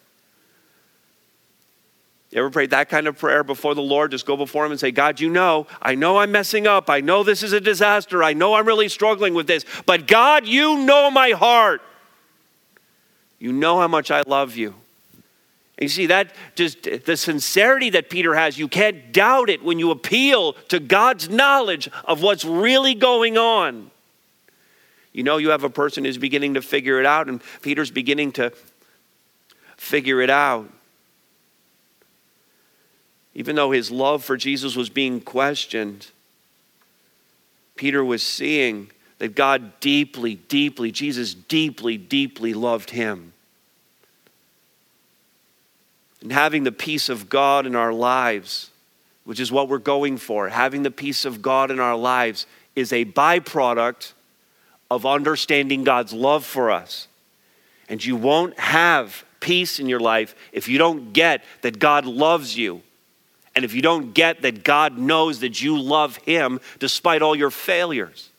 You 2.30 2.38
ever 2.38 2.48
prayed 2.48 2.70
that 2.70 2.88
kind 2.88 3.06
of 3.08 3.18
prayer 3.18 3.44
before 3.44 3.74
the 3.74 3.82
Lord? 3.82 4.10
Just 4.10 4.24
go 4.24 4.38
before 4.38 4.64
Him 4.64 4.70
and 4.70 4.80
say, 4.80 4.90
God, 4.90 5.20
you 5.20 5.28
know, 5.28 5.66
I 5.82 5.94
know 5.96 6.16
I'm 6.16 6.32
messing 6.32 6.66
up. 6.66 6.88
I 6.88 7.02
know 7.02 7.22
this 7.22 7.42
is 7.42 7.52
a 7.52 7.60
disaster. 7.60 8.24
I 8.24 8.32
know 8.32 8.54
I'm 8.54 8.66
really 8.66 8.88
struggling 8.88 9.34
with 9.34 9.46
this. 9.46 9.66
But 9.84 10.06
God, 10.06 10.46
you 10.46 10.78
know 10.78 11.10
my 11.10 11.32
heart. 11.32 11.82
You 13.38 13.52
know 13.52 13.78
how 13.78 13.86
much 13.86 14.10
I 14.10 14.22
love 14.26 14.56
you. 14.56 14.68
And 15.76 15.82
you 15.82 15.88
see, 15.90 16.06
that 16.06 16.34
just 16.54 16.88
the 17.04 17.18
sincerity 17.18 17.90
that 17.90 18.08
Peter 18.08 18.34
has, 18.34 18.56
you 18.56 18.66
can't 18.66 19.12
doubt 19.12 19.50
it 19.50 19.62
when 19.62 19.78
you 19.78 19.90
appeal 19.90 20.54
to 20.68 20.80
God's 20.80 21.28
knowledge 21.28 21.90
of 22.06 22.22
what's 22.22 22.46
really 22.46 22.94
going 22.94 23.36
on. 23.36 23.90
You 25.12 25.22
know, 25.22 25.36
you 25.36 25.50
have 25.50 25.64
a 25.64 25.70
person 25.70 26.04
who's 26.04 26.18
beginning 26.18 26.54
to 26.54 26.62
figure 26.62 26.98
it 27.00 27.06
out, 27.06 27.28
and 27.28 27.42
Peter's 27.62 27.90
beginning 27.90 28.32
to 28.32 28.52
figure 29.80 30.20
it 30.20 30.28
out. 30.28 30.68
Even 33.34 33.56
though 33.56 33.70
his 33.70 33.90
love 33.90 34.22
for 34.22 34.36
Jesus 34.36 34.76
was 34.76 34.90
being 34.90 35.22
questioned, 35.22 36.08
Peter 37.76 38.04
was 38.04 38.22
seeing 38.22 38.90
that 39.18 39.34
God 39.34 39.80
deeply, 39.80 40.34
deeply, 40.34 40.92
Jesus 40.92 41.32
deeply, 41.32 41.96
deeply 41.96 42.52
loved 42.52 42.90
him. 42.90 43.32
And 46.20 46.30
having 46.30 46.64
the 46.64 46.72
peace 46.72 47.08
of 47.08 47.30
God 47.30 47.64
in 47.64 47.74
our 47.74 47.94
lives, 47.94 48.68
which 49.24 49.40
is 49.40 49.50
what 49.50 49.70
we're 49.70 49.78
going 49.78 50.18
for, 50.18 50.50
having 50.50 50.82
the 50.82 50.90
peace 50.90 51.24
of 51.24 51.40
God 51.40 51.70
in 51.70 51.80
our 51.80 51.96
lives 51.96 52.44
is 52.76 52.92
a 52.92 53.06
byproduct 53.06 54.12
of 54.90 55.06
understanding 55.06 55.84
God's 55.84 56.12
love 56.12 56.44
for 56.44 56.70
us. 56.70 57.08
And 57.88 58.04
you 58.04 58.14
won't 58.14 58.58
have 58.60 59.24
peace 59.40 59.80
in 59.80 59.88
your 59.88 60.00
life 60.00 60.34
if 60.52 60.68
you 60.68 60.78
don't 60.78 61.12
get 61.12 61.44
that 61.62 61.78
God 61.78 62.06
loves 62.06 62.56
you. 62.56 62.82
And 63.54 63.64
if 63.64 63.74
you 63.74 63.82
don't 63.82 64.14
get 64.14 64.42
that 64.42 64.62
God 64.62 64.96
knows 64.96 65.40
that 65.40 65.60
you 65.60 65.78
love 65.78 66.16
Him 66.18 66.60
despite 66.78 67.22
all 67.22 67.34
your 67.34 67.50
failures. 67.50 68.30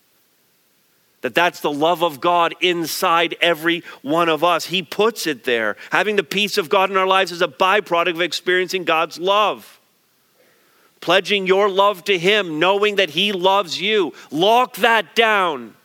That 1.21 1.35
that's 1.35 1.59
the 1.59 1.71
love 1.71 2.03
of 2.03 2.19
God 2.19 2.55
inside 2.61 3.35
every 3.41 3.83
one 4.01 4.29
of 4.29 4.43
us. 4.43 4.65
He 4.65 4.81
puts 4.81 5.27
it 5.27 5.43
there. 5.43 5.77
Having 5.91 6.15
the 6.15 6.23
peace 6.23 6.57
of 6.57 6.69
God 6.69 6.89
in 6.89 6.97
our 6.97 7.05
lives 7.05 7.31
is 7.31 7.41
a 7.41 7.47
byproduct 7.47 8.11
of 8.11 8.21
experiencing 8.21 8.85
God's 8.85 9.19
love. 9.19 9.79
Pledging 10.99 11.45
your 11.45 11.69
love 11.69 12.03
to 12.05 12.17
Him, 12.17 12.59
knowing 12.59 12.95
that 12.95 13.11
He 13.11 13.31
loves 13.31 13.79
you. 13.79 14.13
Lock 14.31 14.75
that 14.77 15.15
down. 15.15 15.75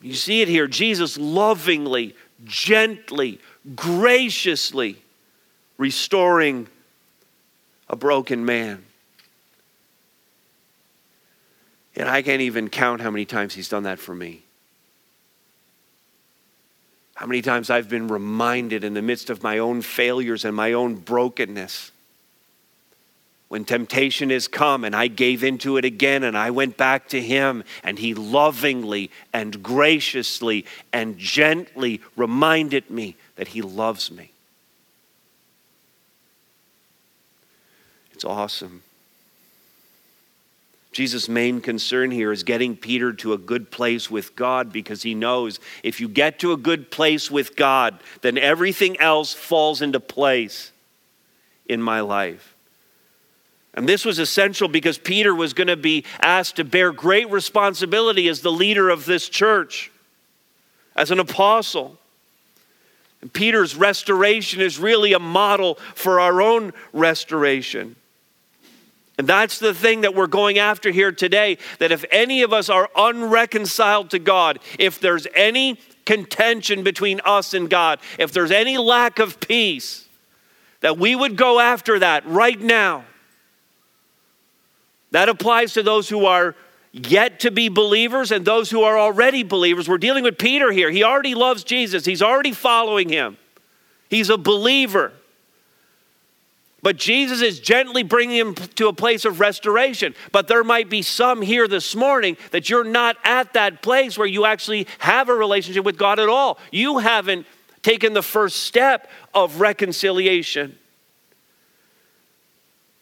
You 0.00 0.14
see 0.14 0.42
it 0.42 0.48
here. 0.48 0.66
Jesus 0.66 1.18
lovingly, 1.18 2.14
gently, 2.44 3.38
graciously 3.74 4.96
restoring 5.76 6.68
a 7.88 7.96
broken 7.96 8.44
man. 8.44 8.84
And 11.96 12.08
I 12.08 12.22
can't 12.22 12.40
even 12.40 12.70
count 12.70 13.02
how 13.02 13.10
many 13.10 13.24
times 13.24 13.54
he's 13.54 13.68
done 13.68 13.82
that 13.82 13.98
for 13.98 14.14
me. 14.14 14.42
How 17.14 17.26
many 17.26 17.42
times 17.42 17.68
I've 17.68 17.90
been 17.90 18.08
reminded 18.08 18.84
in 18.84 18.94
the 18.94 19.02
midst 19.02 19.28
of 19.28 19.42
my 19.42 19.58
own 19.58 19.82
failures 19.82 20.46
and 20.46 20.56
my 20.56 20.72
own 20.72 20.94
brokenness 20.94 21.92
when 23.50 23.64
temptation 23.64 24.30
has 24.30 24.46
come 24.46 24.84
and 24.84 24.94
I 24.94 25.08
gave 25.08 25.42
into 25.42 25.76
it 25.76 25.84
again 25.84 26.22
and 26.22 26.38
I 26.38 26.52
went 26.52 26.76
back 26.76 27.08
to 27.08 27.20
him 27.20 27.64
and 27.82 27.98
he 27.98 28.14
lovingly 28.14 29.10
and 29.32 29.60
graciously 29.60 30.64
and 30.92 31.18
gently 31.18 32.00
reminded 32.16 32.88
me 32.88 33.16
that 33.34 33.48
he 33.48 33.60
loves 33.60 34.12
me. 34.12 34.30
It's 38.12 38.24
awesome. 38.24 38.84
Jesus' 40.92 41.28
main 41.28 41.60
concern 41.60 42.12
here 42.12 42.30
is 42.30 42.44
getting 42.44 42.76
Peter 42.76 43.12
to 43.14 43.32
a 43.32 43.38
good 43.38 43.72
place 43.72 44.08
with 44.08 44.36
God 44.36 44.72
because 44.72 45.02
he 45.02 45.16
knows 45.16 45.58
if 45.82 46.00
you 46.00 46.06
get 46.06 46.38
to 46.38 46.52
a 46.52 46.56
good 46.56 46.92
place 46.92 47.32
with 47.32 47.56
God, 47.56 47.98
then 48.20 48.38
everything 48.38 48.96
else 49.00 49.34
falls 49.34 49.82
into 49.82 49.98
place 49.98 50.70
in 51.68 51.82
my 51.82 52.00
life. 52.00 52.54
And 53.74 53.88
this 53.88 54.04
was 54.04 54.18
essential 54.18 54.68
because 54.68 54.98
Peter 54.98 55.34
was 55.34 55.52
going 55.52 55.68
to 55.68 55.76
be 55.76 56.04
asked 56.20 56.56
to 56.56 56.64
bear 56.64 56.92
great 56.92 57.30
responsibility 57.30 58.28
as 58.28 58.40
the 58.40 58.50
leader 58.50 58.90
of 58.90 59.06
this 59.06 59.28
church, 59.28 59.92
as 60.96 61.10
an 61.10 61.20
apostle. 61.20 61.96
And 63.22 63.32
Peter's 63.32 63.76
restoration 63.76 64.60
is 64.60 64.78
really 64.78 65.12
a 65.12 65.18
model 65.18 65.76
for 65.94 66.18
our 66.18 66.42
own 66.42 66.72
restoration. 66.92 67.94
And 69.18 69.28
that's 69.28 69.58
the 69.58 69.74
thing 69.74 70.00
that 70.00 70.14
we're 70.14 70.26
going 70.26 70.58
after 70.58 70.90
here 70.90 71.12
today 71.12 71.58
that 71.78 71.92
if 71.92 72.04
any 72.10 72.42
of 72.42 72.52
us 72.52 72.70
are 72.70 72.88
unreconciled 72.96 74.10
to 74.10 74.18
God, 74.18 74.58
if 74.78 74.98
there's 74.98 75.26
any 75.34 75.78
contention 76.06 76.82
between 76.82 77.20
us 77.24 77.54
and 77.54 77.68
God, 77.68 78.00
if 78.18 78.32
there's 78.32 78.50
any 78.50 78.78
lack 78.78 79.18
of 79.18 79.38
peace, 79.38 80.08
that 80.80 80.98
we 80.98 81.14
would 81.14 81.36
go 81.36 81.60
after 81.60 81.98
that 81.98 82.26
right 82.26 82.58
now 82.58 83.04
that 85.10 85.28
applies 85.28 85.72
to 85.74 85.82
those 85.82 86.08
who 86.08 86.26
are 86.26 86.54
yet 86.92 87.40
to 87.40 87.50
be 87.50 87.68
believers 87.68 88.32
and 88.32 88.44
those 88.44 88.70
who 88.70 88.82
are 88.82 88.98
already 88.98 89.42
believers. 89.42 89.88
We're 89.88 89.98
dealing 89.98 90.24
with 90.24 90.38
Peter 90.38 90.72
here. 90.72 90.90
He 90.90 91.04
already 91.04 91.34
loves 91.34 91.64
Jesus, 91.64 92.04
he's 92.04 92.22
already 92.22 92.52
following 92.52 93.08
him, 93.08 93.36
he's 94.08 94.30
a 94.30 94.38
believer. 94.38 95.12
But 96.82 96.96
Jesus 96.96 97.42
is 97.42 97.60
gently 97.60 98.02
bringing 98.02 98.38
him 98.38 98.54
to 98.54 98.88
a 98.88 98.92
place 98.94 99.26
of 99.26 99.38
restoration. 99.38 100.14
But 100.32 100.48
there 100.48 100.64
might 100.64 100.88
be 100.88 101.02
some 101.02 101.42
here 101.42 101.68
this 101.68 101.94
morning 101.94 102.38
that 102.52 102.70
you're 102.70 102.84
not 102.84 103.18
at 103.22 103.52
that 103.52 103.82
place 103.82 104.16
where 104.16 104.26
you 104.26 104.46
actually 104.46 104.86
have 104.98 105.28
a 105.28 105.34
relationship 105.34 105.84
with 105.84 105.98
God 105.98 106.18
at 106.18 106.30
all. 106.30 106.58
You 106.72 106.96
haven't 106.96 107.46
taken 107.82 108.14
the 108.14 108.22
first 108.22 108.62
step 108.62 109.10
of 109.34 109.60
reconciliation. 109.60 110.78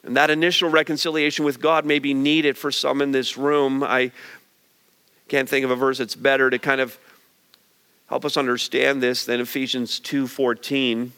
And 0.08 0.16
that 0.16 0.30
initial 0.30 0.70
reconciliation 0.70 1.44
with 1.44 1.60
God 1.60 1.84
may 1.84 1.98
be 1.98 2.14
needed 2.14 2.56
for 2.56 2.72
some 2.72 3.02
in 3.02 3.12
this 3.12 3.36
room. 3.36 3.82
I 3.84 4.10
can't 5.28 5.46
think 5.46 5.66
of 5.66 5.70
a 5.70 5.76
verse 5.76 5.98
that's 5.98 6.14
better 6.14 6.48
to 6.48 6.58
kind 6.58 6.80
of 6.80 6.98
help 8.08 8.24
us 8.24 8.38
understand 8.38 9.02
this 9.02 9.26
than 9.26 9.38
Ephesians 9.38 10.00
2:14. 10.00 11.12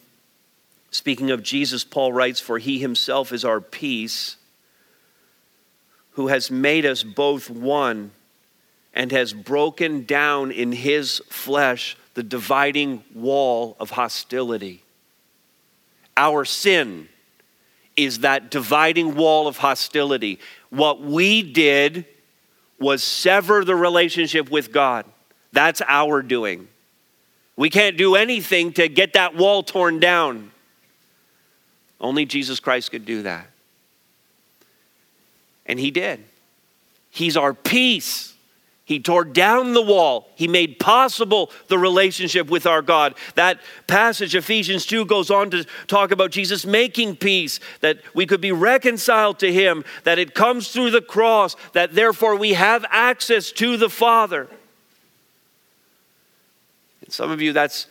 Speaking 0.91 1.31
of 1.31 1.45
Jesus, 1.45 1.85
Paul 1.85 2.13
writes, 2.13 2.41
For 2.41 2.59
he 2.59 2.81
himself 2.81 3.33
is 3.33 3.45
our 3.45 3.61
peace, 3.61 4.35
who 6.15 6.27
has 6.27 6.51
made 6.51 6.85
us 6.85 7.05
both 7.05 7.49
one 7.49 8.11
and 8.93 9.13
has 9.13 9.33
broken 9.33 10.05
down 10.05 10.51
in 10.51 10.73
his 10.73 11.23
flesh 11.29 11.97
the 12.15 12.25
dividing 12.25 13.05
wall 13.15 13.77
of 13.79 13.91
hostility. 13.91 14.83
Our 16.17 16.45
sin 16.45 17.09
is 17.97 18.21
that 18.21 18.51
dividing 18.51 19.15
wall 19.15 19.47
of 19.47 19.59
hostility. 19.59 20.39
What 20.71 21.01
we 21.01 21.43
did 21.43 22.07
was 22.79 23.03
sever 23.03 23.65
the 23.65 23.77
relationship 23.77 24.51
with 24.51 24.73
God. 24.73 25.05
That's 25.53 25.83
our 25.87 26.23
doing. 26.23 26.69
We 27.57 27.69
can't 27.69 27.97
do 27.97 28.15
anything 28.15 28.73
to 28.75 28.89
get 28.89 29.13
that 29.13 29.37
wall 29.37 29.63
torn 29.63 30.01
down. 30.01 30.51
Only 32.01 32.25
Jesus 32.25 32.61
Christ 32.61 32.91
could 32.91 33.05
do 33.05 33.23
that. 33.23 33.49
And 35.67 35.79
he 35.79 35.91
did. 35.91 36.25
He's 37.11 37.37
our 37.37 37.53
peace. 37.53 38.35
He 38.91 38.99
tore 38.99 39.25
down 39.25 39.73
the 39.73 39.81
wall. 39.81 40.29
He 40.35 40.49
made 40.49 40.81
possible 40.81 41.53
the 41.69 41.79
relationship 41.79 42.51
with 42.51 42.67
our 42.67 42.83
God. 42.83 43.15
That 43.37 43.61
passage, 43.87 44.35
Ephesians 44.35 44.85
2, 44.85 45.05
goes 45.05 45.31
on 45.31 45.49
to 45.53 45.65
talk 45.87 46.11
about 46.11 46.33
Jesus 46.33 46.67
making 46.67 47.15
peace, 47.15 47.61
that 47.83 47.99
we 48.17 48.27
could 48.27 48.41
be 48.41 48.51
reconciled 48.51 49.39
to 49.39 49.53
Him, 49.53 49.85
that 50.03 50.19
it 50.19 50.35
comes 50.35 50.73
through 50.73 50.91
the 50.91 51.01
cross, 51.01 51.55
that 51.73 51.95
therefore 51.95 52.35
we 52.35 52.55
have 52.55 52.85
access 52.91 53.53
to 53.53 53.77
the 53.77 53.89
Father. 53.89 54.49
And 57.03 57.13
some 57.13 57.31
of 57.31 57.41
you, 57.41 57.53
that's 57.53 57.87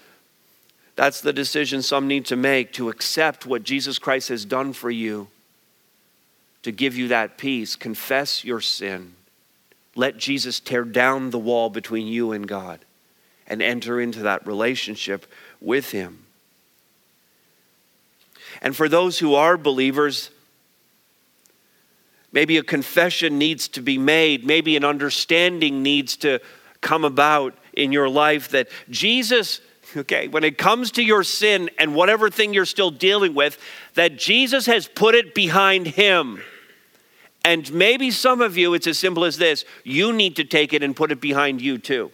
that's 0.97 1.21
the 1.21 1.31
decision 1.31 1.81
some 1.81 2.09
need 2.09 2.25
to 2.25 2.35
make 2.35 2.73
to 2.73 2.89
accept 2.89 3.45
what 3.45 3.63
Jesus 3.63 3.99
Christ 3.99 4.27
has 4.27 4.43
done 4.43 4.73
for 4.73 4.91
you, 4.91 5.29
to 6.63 6.73
give 6.73 6.97
you 6.97 7.07
that 7.07 7.37
peace. 7.37 7.77
Confess 7.77 8.43
your 8.43 8.59
sin. 8.59 9.13
Let 9.99 10.15
Jesus 10.17 10.61
tear 10.61 10.85
down 10.85 11.31
the 11.31 11.37
wall 11.37 11.69
between 11.69 12.07
you 12.07 12.31
and 12.31 12.47
God 12.47 12.79
and 13.45 13.61
enter 13.61 13.99
into 13.99 14.21
that 14.21 14.47
relationship 14.47 15.25
with 15.59 15.91
Him. 15.91 16.25
And 18.61 18.73
for 18.73 18.87
those 18.87 19.19
who 19.19 19.35
are 19.35 19.57
believers, 19.57 20.29
maybe 22.31 22.55
a 22.55 22.63
confession 22.63 23.37
needs 23.37 23.67
to 23.67 23.81
be 23.81 23.97
made, 23.97 24.45
maybe 24.45 24.77
an 24.77 24.85
understanding 24.85 25.83
needs 25.83 26.15
to 26.17 26.39
come 26.79 27.03
about 27.03 27.53
in 27.73 27.91
your 27.91 28.07
life 28.07 28.51
that 28.51 28.69
Jesus 28.89 29.59
okay, 29.97 30.29
when 30.29 30.45
it 30.45 30.57
comes 30.57 30.91
to 30.91 31.03
your 31.03 31.25
sin 31.25 31.69
and 31.77 31.93
whatever 31.93 32.29
thing 32.29 32.53
you're 32.53 32.63
still 32.63 32.91
dealing 32.91 33.33
with, 33.33 33.57
that 33.95 34.15
Jesus 34.15 34.65
has 34.67 34.87
put 34.87 35.13
it 35.13 35.35
behind 35.35 35.87
him. 35.87 36.41
And 37.49 37.73
maybe 37.73 38.11
some 38.11 38.41
of 38.41 38.57
you, 38.57 38.75
it's 38.75 38.85
as 38.85 38.99
simple 38.99 39.25
as 39.25 39.39
this 39.39 39.65
you 39.83 40.13
need 40.13 40.35
to 40.35 40.43
take 40.43 40.71
it 40.71 40.83
and 40.83 40.95
put 40.95 41.11
it 41.11 41.19
behind 41.19 41.61
you 41.61 41.79
too. 41.79 42.11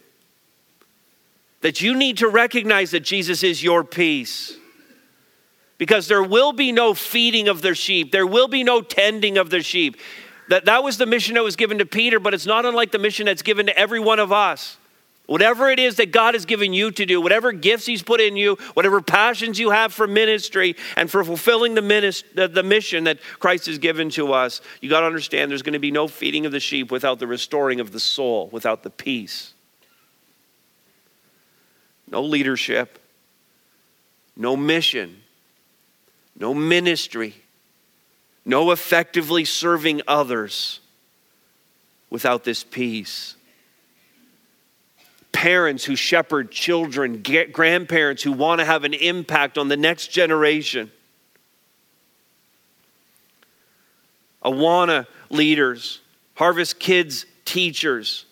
That 1.60 1.82
you 1.82 1.94
need 1.94 2.16
to 2.18 2.28
recognize 2.28 2.92
that 2.92 3.00
Jesus 3.00 3.42
is 3.42 3.62
your 3.62 3.84
peace. 3.84 4.56
Because 5.76 6.08
there 6.08 6.22
will 6.22 6.54
be 6.54 6.72
no 6.72 6.94
feeding 6.94 7.48
of 7.48 7.60
their 7.60 7.74
sheep, 7.74 8.12
there 8.12 8.26
will 8.26 8.48
be 8.48 8.64
no 8.64 8.80
tending 8.80 9.36
of 9.36 9.50
their 9.50 9.62
sheep. 9.62 9.98
That, 10.48 10.64
that 10.64 10.82
was 10.82 10.96
the 10.96 11.04
mission 11.04 11.34
that 11.34 11.42
was 11.42 11.54
given 11.54 11.76
to 11.78 11.86
Peter, 11.86 12.18
but 12.18 12.32
it's 12.32 12.46
not 12.46 12.64
unlike 12.64 12.90
the 12.90 12.98
mission 12.98 13.26
that's 13.26 13.42
given 13.42 13.66
to 13.66 13.78
every 13.78 14.00
one 14.00 14.18
of 14.18 14.32
us. 14.32 14.78
Whatever 15.26 15.68
it 15.70 15.80
is 15.80 15.96
that 15.96 16.12
God 16.12 16.34
has 16.34 16.44
given 16.44 16.72
you 16.72 16.92
to 16.92 17.04
do, 17.04 17.20
whatever 17.20 17.50
gifts 17.50 17.84
He's 17.84 18.02
put 18.02 18.20
in 18.20 18.36
you, 18.36 18.56
whatever 18.74 19.00
passions 19.00 19.58
you 19.58 19.70
have 19.70 19.92
for 19.92 20.06
ministry 20.06 20.76
and 20.96 21.10
for 21.10 21.24
fulfilling 21.24 21.74
the, 21.74 21.80
minist- 21.80 22.24
the, 22.34 22.46
the 22.46 22.62
mission 22.62 23.04
that 23.04 23.18
Christ 23.40 23.66
has 23.66 23.78
given 23.78 24.08
to 24.10 24.32
us, 24.32 24.60
you 24.80 24.88
got 24.88 25.00
to 25.00 25.06
understand 25.06 25.50
there's 25.50 25.62
going 25.62 25.72
to 25.72 25.80
be 25.80 25.90
no 25.90 26.06
feeding 26.06 26.46
of 26.46 26.52
the 26.52 26.60
sheep 26.60 26.92
without 26.92 27.18
the 27.18 27.26
restoring 27.26 27.80
of 27.80 27.90
the 27.90 27.98
soul, 27.98 28.48
without 28.52 28.84
the 28.84 28.90
peace. 28.90 29.52
No 32.08 32.22
leadership, 32.22 33.00
no 34.36 34.56
mission, 34.56 35.22
no 36.38 36.54
ministry, 36.54 37.34
no 38.44 38.70
effectively 38.70 39.44
serving 39.44 40.02
others 40.06 40.78
without 42.10 42.44
this 42.44 42.62
peace 42.62 43.35
parents 45.36 45.84
who 45.84 45.94
shepherd 45.94 46.50
children, 46.50 47.22
grandparents 47.52 48.22
who 48.22 48.32
want 48.32 48.58
to 48.58 48.64
have 48.64 48.84
an 48.84 48.94
impact 48.94 49.58
on 49.58 49.68
the 49.68 49.76
next 49.76 50.06
generation. 50.06 50.90
Awana 54.42 55.06
leaders, 55.28 56.00
Harvest 56.36 56.78
Kids 56.78 57.26
teachers, 57.44 58.24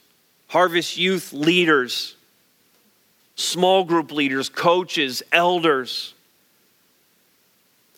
Harvest 0.47 0.97
Youth 0.97 1.35
leaders, 1.35 2.17
small 3.37 3.85
group 3.85 4.11
leaders, 4.11 4.49
coaches, 4.49 5.23
elders. 5.31 6.15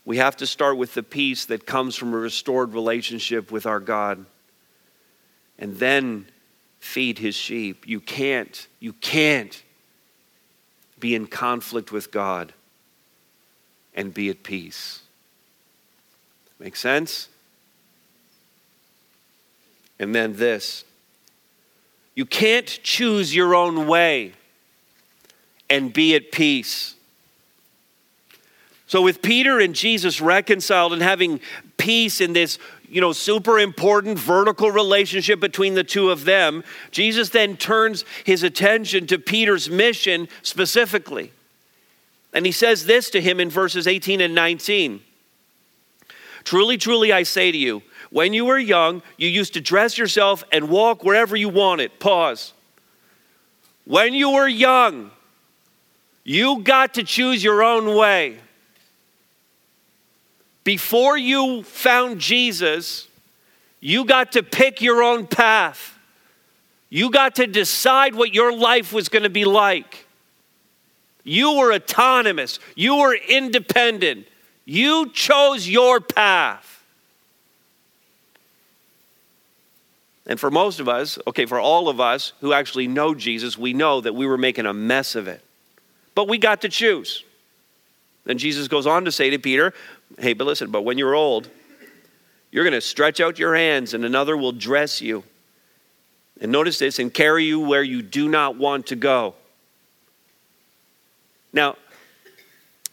We 0.05 0.17
have 0.17 0.37
to 0.39 0.49
start 0.49 0.79
with 0.79 0.95
the 0.95 1.05
peace 1.05 1.45
that 1.45 1.65
comes 1.65 1.95
from 1.95 2.13
a 2.13 2.17
restored 2.17 2.75
relationship 2.75 3.53
with 3.53 3.67
our 3.67 3.79
God. 3.79 4.27
And 5.61 5.77
then 5.77 6.27
feed 6.81 7.19
his 7.19 7.35
sheep. 7.35 7.87
You 7.87 8.01
can't, 8.01 8.67
you 8.81 8.93
can't 8.95 9.63
be 10.99 11.15
in 11.15 11.27
conflict 11.27 11.93
with 11.93 12.11
God 12.11 12.53
and 13.95 14.13
be 14.13 14.29
at 14.29 14.43
peace. 14.43 15.01
Make 16.59 16.77
sense? 16.77 17.29
And 19.99 20.15
then 20.15 20.37
this 20.37 20.85
you 22.15 22.25
can't 22.25 22.67
choose 22.83 23.35
your 23.35 23.55
own 23.55 23.87
way 23.87 24.33
and 25.69 25.93
be 25.93 26.15
at 26.15 26.33
peace. 26.33 26.95
So, 28.87 29.03
with 29.03 29.21
Peter 29.21 29.59
and 29.59 29.75
Jesus 29.75 30.21
reconciled 30.21 30.93
and 30.93 31.03
having 31.03 31.41
peace 31.77 32.21
in 32.21 32.33
this 32.33 32.59
you 32.89 33.01
know, 33.01 33.13
super 33.13 33.59
important 33.59 34.19
vertical 34.19 34.71
relationship 34.71 35.41
between 35.41 35.75
the 35.75 35.85
two 35.85 36.11
of 36.11 36.25
them, 36.25 36.65
Jesus 36.91 37.31
then 37.31 37.57
turns 37.57 38.05
his 38.25 38.43
attention 38.43 39.07
to 39.09 39.19
Peter's 39.19 39.69
mission 39.69 40.29
specifically. 40.43 41.33
And 42.33 42.45
he 42.45 42.53
says 42.53 42.87
this 42.87 43.11
to 43.11 43.21
him 43.21 43.41
in 43.41 43.51
verses 43.51 43.87
18 43.87 44.21
and 44.21 44.35
19 44.35 45.01
Truly, 46.45 46.77
truly, 46.77 47.13
I 47.13 47.25
say 47.25 47.51
to 47.51 47.59
you, 47.59 47.83
when 48.11 48.33
you 48.33 48.45
were 48.45 48.59
young, 48.59 49.03
you 49.17 49.29
used 49.29 49.55
to 49.55 49.61
dress 49.61 49.99
yourself 49.99 50.45
and 50.53 50.69
walk 50.69 51.03
wherever 51.03 51.35
you 51.35 51.49
wanted. 51.49 51.99
Pause. 51.99 52.53
When 53.85 54.15
you 54.15 54.31
were 54.31 54.47
young, 54.47 55.11
you 56.23 56.63
got 56.63 56.95
to 56.95 57.03
choose 57.03 57.43
your 57.43 57.65
own 57.65 57.97
way. 57.97 58.39
Before 60.67 61.17
you 61.17 61.63
found 61.63 62.19
Jesus, 62.19 63.07
you 63.79 64.05
got 64.05 64.33
to 64.33 64.43
pick 64.43 64.83
your 64.83 65.01
own 65.01 65.29
path. 65.29 65.97
You 66.91 67.13
got 67.13 67.37
to 67.37 67.47
decide 67.47 68.17
what 68.17 68.35
your 68.35 68.53
life 68.53 68.93
was 68.93 69.09
going 69.09 69.23
to 69.23 69.31
be 69.31 69.45
like. 69.45 70.07
You 71.23 71.59
were 71.59 71.73
autonomous, 71.73 72.59
you 72.75 72.97
were 72.97 73.15
independent. 73.15 74.27
You 74.65 75.11
chose 75.11 75.69
your 75.69 76.01
path. 76.01 76.85
And 80.27 80.41
for 80.41 80.51
most 80.51 80.81
of 80.81 80.89
us, 80.89 81.17
okay, 81.29 81.47
for 81.47 81.61
all 81.61 81.89
of 81.89 82.01
us 82.01 82.33
who 82.41 82.53
actually 82.53 82.89
know 82.89 83.15
Jesus, 83.15 83.57
we 83.57 83.73
know 83.73 84.01
that 84.01 84.17
we 84.17 84.27
were 84.27 84.37
making 84.37 84.67
a 84.67 84.75
mess 84.75 85.15
of 85.15 85.29
it. 85.29 85.43
But 86.17 86.27
we 86.27 86.39
got 86.39 86.63
to 86.63 86.69
choose. 86.69 87.23
Then 88.27 88.39
Jesus 88.39 88.67
goes 88.67 88.89
on 88.89 89.05
to 89.05 89.13
say 89.13 89.31
to 89.31 89.39
Peter, 89.39 89.73
Hey, 90.19 90.33
but 90.33 90.47
listen, 90.47 90.71
but 90.71 90.83
when 90.83 90.99
you're 90.99 91.15
old, 91.15 91.49
you're 92.51 92.65
going 92.65 92.73
to 92.73 92.81
stretch 92.81 93.21
out 93.21 93.39
your 93.39 93.55
hands 93.55 93.95
and 93.95 94.05
another 94.05 94.37
will 94.37 94.53
dress 94.53 95.01
you. 95.01 95.25
And 96.41 96.53
notice 96.53 96.79
this 96.79 96.99
and 96.99 97.13
carry 97.13 97.45
you 97.45 97.61
where 97.61 97.83
you 97.83 98.03
do 98.03 98.29
not 98.29 98.57
want 98.57 98.87
to 98.89 98.97
go. 98.97 99.35
Now, 101.53 101.77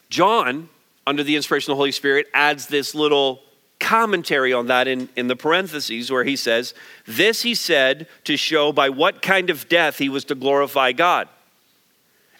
John 0.09 0.69
under 1.05 1.23
the 1.23 1.35
inspiration 1.35 1.71
of 1.71 1.75
the 1.75 1.79
Holy 1.79 1.91
Spirit, 1.91 2.27
adds 2.33 2.67
this 2.67 2.95
little 2.95 3.41
commentary 3.79 4.53
on 4.53 4.67
that 4.67 4.87
in, 4.87 5.09
in 5.15 5.27
the 5.27 5.35
parentheses 5.35 6.09
where 6.09 6.23
he 6.23 6.35
says, 6.35 6.73
This 7.05 7.41
he 7.41 7.53
said 7.53 8.07
to 8.23 8.37
show 8.37 8.71
by 8.71 8.89
what 8.89 9.21
kind 9.21 9.49
of 9.49 9.67
death 9.67 9.97
he 9.97 10.09
was 10.09 10.25
to 10.25 10.35
glorify 10.35 10.93
God. 10.93 11.27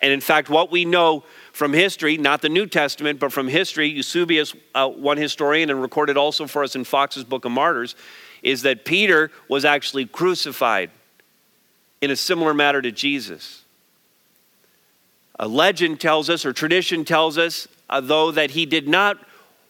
And 0.02 0.12
in 0.12 0.22
fact, 0.22 0.50
what 0.50 0.72
we 0.72 0.86
know 0.86 1.24
from 1.54 1.72
history, 1.72 2.18
not 2.18 2.42
the 2.42 2.50
New 2.50 2.66
Testament, 2.66 3.20
but 3.20 3.32
from 3.32 3.48
history, 3.48 3.88
Eusebius, 3.88 4.56
uh, 4.74 4.90
one 4.90 5.18
historian, 5.18 5.70
and 5.70 5.82
recorded 5.82 6.18
also 6.18 6.48
for 6.48 6.64
us 6.64 6.76
in 6.76 6.84
Foxe's 6.84 7.24
Book 7.24 7.46
of 7.46 7.52
Martyrs, 7.52 7.96
is 8.42 8.64
that 8.64 8.84
Peter 8.84 9.32
was 9.48 9.64
actually 9.64 10.06
crucified 10.06 10.90
in 12.02 12.10
a 12.10 12.16
similar 12.16 12.54
manner 12.54 12.82
to 12.82 12.92
Jesus. 12.92 13.62
A 15.40 15.48
legend 15.48 16.02
tells 16.02 16.30
us, 16.30 16.44
or 16.44 16.54
tradition 16.54 17.06
tells 17.06 17.38
us, 17.38 17.68
uh, 17.90 18.02
though, 18.02 18.32
that 18.32 18.52
he 18.52 18.66
did 18.66 18.88
not 18.88 19.18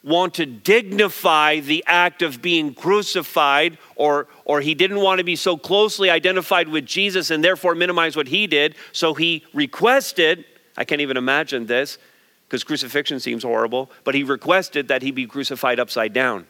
want 0.03 0.33
to 0.35 0.45
dignify 0.45 1.59
the 1.59 1.83
act 1.85 2.21
of 2.21 2.41
being 2.41 2.73
crucified, 2.73 3.77
or, 3.95 4.27
or 4.45 4.61
he 4.61 4.73
didn't 4.73 4.99
want 4.99 5.19
to 5.19 5.23
be 5.23 5.35
so 5.35 5.57
closely 5.57 6.09
identified 6.09 6.69
with 6.69 6.85
Jesus 6.85 7.29
and 7.29 7.43
therefore 7.43 7.75
minimize 7.75 8.15
what 8.15 8.27
he 8.27 8.47
did. 8.47 8.75
So 8.93 9.13
he 9.13 9.43
requested, 9.53 10.45
I 10.77 10.86
can't 10.86 11.01
even 11.01 11.17
imagine 11.17 11.65
this 11.65 11.97
because 12.47 12.63
crucifixion 12.63 13.19
seems 13.19 13.43
horrible, 13.43 13.89
but 14.03 14.15
he 14.15 14.23
requested 14.23 14.88
that 14.89 15.01
he 15.01 15.12
be 15.12 15.25
crucified 15.25 15.79
upside 15.79 16.13
down. 16.13 16.45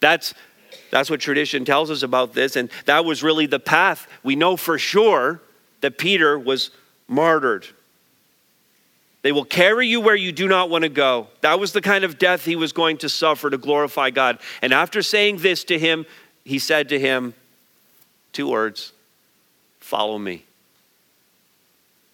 That's, 0.00 0.34
that's 0.90 1.08
what 1.08 1.20
tradition 1.20 1.64
tells 1.64 1.90
us 1.90 2.02
about 2.02 2.34
this, 2.34 2.56
and 2.56 2.70
that 2.86 3.04
was 3.04 3.22
really 3.22 3.46
the 3.46 3.60
path. 3.60 4.06
We 4.22 4.36
know 4.36 4.56
for 4.56 4.78
sure 4.78 5.40
that 5.80 5.98
Peter 5.98 6.38
was 6.38 6.70
martyred. 7.08 7.66
They 9.22 9.32
will 9.32 9.44
carry 9.44 9.86
you 9.86 10.00
where 10.00 10.16
you 10.16 10.32
do 10.32 10.48
not 10.48 10.68
want 10.68 10.82
to 10.82 10.88
go. 10.88 11.28
That 11.42 11.60
was 11.60 11.72
the 11.72 11.80
kind 11.80 12.02
of 12.02 12.18
death 12.18 12.44
he 12.44 12.56
was 12.56 12.72
going 12.72 12.98
to 12.98 13.08
suffer 13.08 13.48
to 13.48 13.58
glorify 13.58 14.10
God. 14.10 14.40
And 14.60 14.72
after 14.72 15.00
saying 15.00 15.38
this 15.38 15.62
to 15.64 15.78
him, 15.78 16.04
he 16.44 16.58
said 16.58 16.88
to 16.88 16.98
him 16.98 17.34
two 18.32 18.48
words 18.48 18.92
Follow 19.78 20.18
me. 20.18 20.44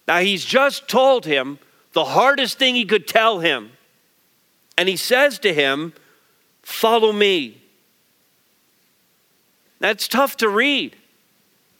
Now, 0.09 0.21
he's 0.21 0.43
just 0.43 0.87
told 0.87 1.27
him 1.27 1.59
the 1.93 2.03
hardest 2.03 2.57
thing 2.57 2.73
he 2.73 2.83
could 2.83 3.07
tell 3.07 3.41
him. 3.41 3.69
And 4.75 4.89
he 4.89 4.95
says 4.95 5.37
to 5.39 5.53
him, 5.53 5.93
Follow 6.63 7.11
me. 7.11 7.61
That's 9.77 10.07
tough 10.07 10.37
to 10.37 10.49
read. 10.49 10.95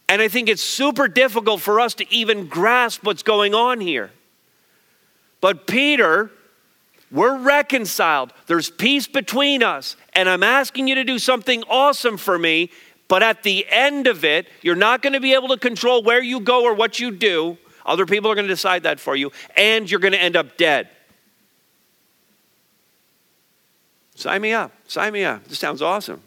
And 0.08 0.22
I 0.22 0.28
think 0.28 0.48
it's 0.48 0.62
super 0.62 1.08
difficult 1.08 1.60
for 1.60 1.80
us 1.80 1.94
to 1.94 2.14
even 2.14 2.46
grasp 2.46 3.02
what's 3.02 3.24
going 3.24 3.52
on 3.52 3.80
here. 3.80 4.12
But 5.40 5.66
Peter, 5.66 6.30
we're 7.10 7.36
reconciled. 7.36 8.32
There's 8.46 8.70
peace 8.70 9.08
between 9.08 9.64
us. 9.64 9.96
And 10.12 10.28
I'm 10.28 10.44
asking 10.44 10.86
you 10.86 10.94
to 10.94 11.04
do 11.04 11.18
something 11.18 11.64
awesome 11.68 12.16
for 12.16 12.38
me. 12.38 12.70
But 13.08 13.24
at 13.24 13.42
the 13.42 13.66
end 13.68 14.06
of 14.06 14.24
it, 14.24 14.46
you're 14.62 14.76
not 14.76 15.02
going 15.02 15.14
to 15.14 15.20
be 15.20 15.34
able 15.34 15.48
to 15.48 15.58
control 15.58 16.04
where 16.04 16.22
you 16.22 16.38
go 16.38 16.62
or 16.62 16.74
what 16.74 17.00
you 17.00 17.10
do. 17.10 17.58
Other 17.86 18.06
people 18.06 18.30
are 18.30 18.34
going 18.34 18.46
to 18.46 18.52
decide 18.52 18.84
that 18.84 19.00
for 19.00 19.16
you. 19.16 19.32
And 19.56 19.90
you're 19.90 20.00
going 20.00 20.12
to 20.12 20.20
end 20.20 20.36
up 20.36 20.56
dead. 20.56 20.88
Sign 24.14 24.42
me 24.42 24.52
up. 24.52 24.72
Sign 24.86 25.12
me 25.12 25.24
up. 25.24 25.44
This 25.44 25.58
sounds 25.58 25.80
awesome. 25.80 26.20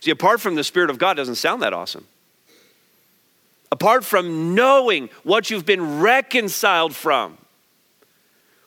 See, 0.00 0.10
apart 0.10 0.40
from 0.40 0.54
the 0.54 0.64
Spirit 0.64 0.90
of 0.90 0.98
God, 0.98 1.16
doesn't 1.16 1.36
sound 1.36 1.62
that 1.62 1.72
awesome 1.72 2.06
apart 3.76 4.04
from 4.04 4.54
knowing 4.54 5.10
what 5.22 5.50
you've 5.50 5.66
been 5.66 6.00
reconciled 6.00 6.94
from. 6.94 7.36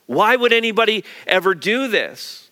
Why 0.05 0.35
would 0.35 0.53
anybody 0.53 1.03
ever 1.27 1.53
do 1.53 1.87
this? 1.87 2.48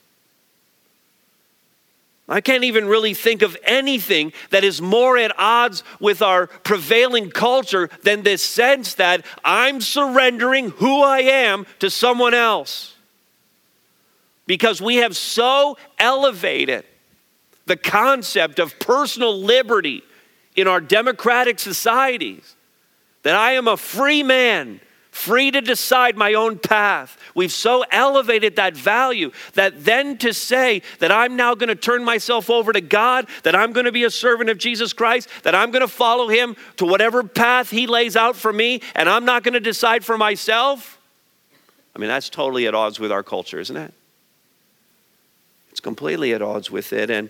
I 2.29 2.41
can't 2.41 2.65
even 2.65 2.87
really 2.87 3.13
think 3.13 3.41
of 3.41 3.55
anything 3.63 4.33
that 4.49 4.65
is 4.65 4.81
more 4.81 5.17
at 5.17 5.37
odds 5.39 5.83
with 5.99 6.21
our 6.21 6.47
prevailing 6.47 7.29
culture 7.29 7.89
than 8.03 8.23
this 8.23 8.41
sense 8.41 8.95
that 8.95 9.25
I'm 9.45 9.79
surrendering 9.79 10.71
who 10.71 11.01
I 11.03 11.19
am 11.19 11.65
to 11.79 11.89
someone 11.89 12.33
else. 12.33 12.95
Because 14.45 14.81
we 14.81 14.97
have 14.97 15.15
so 15.15 15.77
elevated 15.99 16.83
the 17.65 17.77
concept 17.77 18.59
of 18.59 18.77
personal 18.79 19.37
liberty 19.37 20.03
in 20.55 20.67
our 20.67 20.81
democratic 20.81 21.59
societies 21.59 22.55
that 23.23 23.35
I 23.35 23.53
am 23.53 23.67
a 23.67 23.77
free 23.77 24.23
man, 24.23 24.81
free 25.27 25.51
to 25.51 25.59
decide 25.59 26.15
my 26.15 26.33
own 26.35 26.57
path. 26.57 27.17
We've 27.35 27.51
so 27.51 27.83
elevated 27.91 28.55
that 28.55 28.77
value 28.77 29.31
that 29.55 29.83
then 29.83 30.17
to 30.19 30.33
say 30.33 30.83
that 30.99 31.11
I'm 31.11 31.35
now 31.35 31.53
going 31.53 31.67
to 31.67 31.75
turn 31.75 32.05
myself 32.05 32.49
over 32.49 32.71
to 32.71 32.79
God, 32.79 33.27
that 33.43 33.55
I'm 33.55 33.73
going 33.73 33.85
to 33.85 33.91
be 33.91 34.05
a 34.05 34.09
servant 34.09 34.49
of 34.49 34.57
Jesus 34.57 34.93
Christ, 34.93 35.27
that 35.43 35.53
I'm 35.53 35.71
going 35.71 35.81
to 35.81 35.87
follow 35.89 36.29
him 36.29 36.55
to 36.77 36.85
whatever 36.85 37.23
path 37.23 37.69
he 37.69 37.87
lays 37.87 38.15
out 38.15 38.37
for 38.37 38.53
me, 38.53 38.81
and 38.95 39.09
I'm 39.09 39.25
not 39.25 39.43
going 39.43 39.53
to 39.53 39.59
decide 39.59 40.05
for 40.05 40.17
myself. 40.17 40.97
I 41.93 41.99
mean, 41.99 42.07
that's 42.07 42.29
totally 42.29 42.65
at 42.67 42.73
odds 42.73 42.99
with 42.99 43.11
our 43.11 43.23
culture, 43.23 43.59
isn't 43.59 43.75
it? 43.75 43.93
It's 45.71 45.81
completely 45.81 46.33
at 46.33 46.41
odds 46.41 46.71
with 46.71 46.93
it. 46.93 47.09
And 47.09 47.29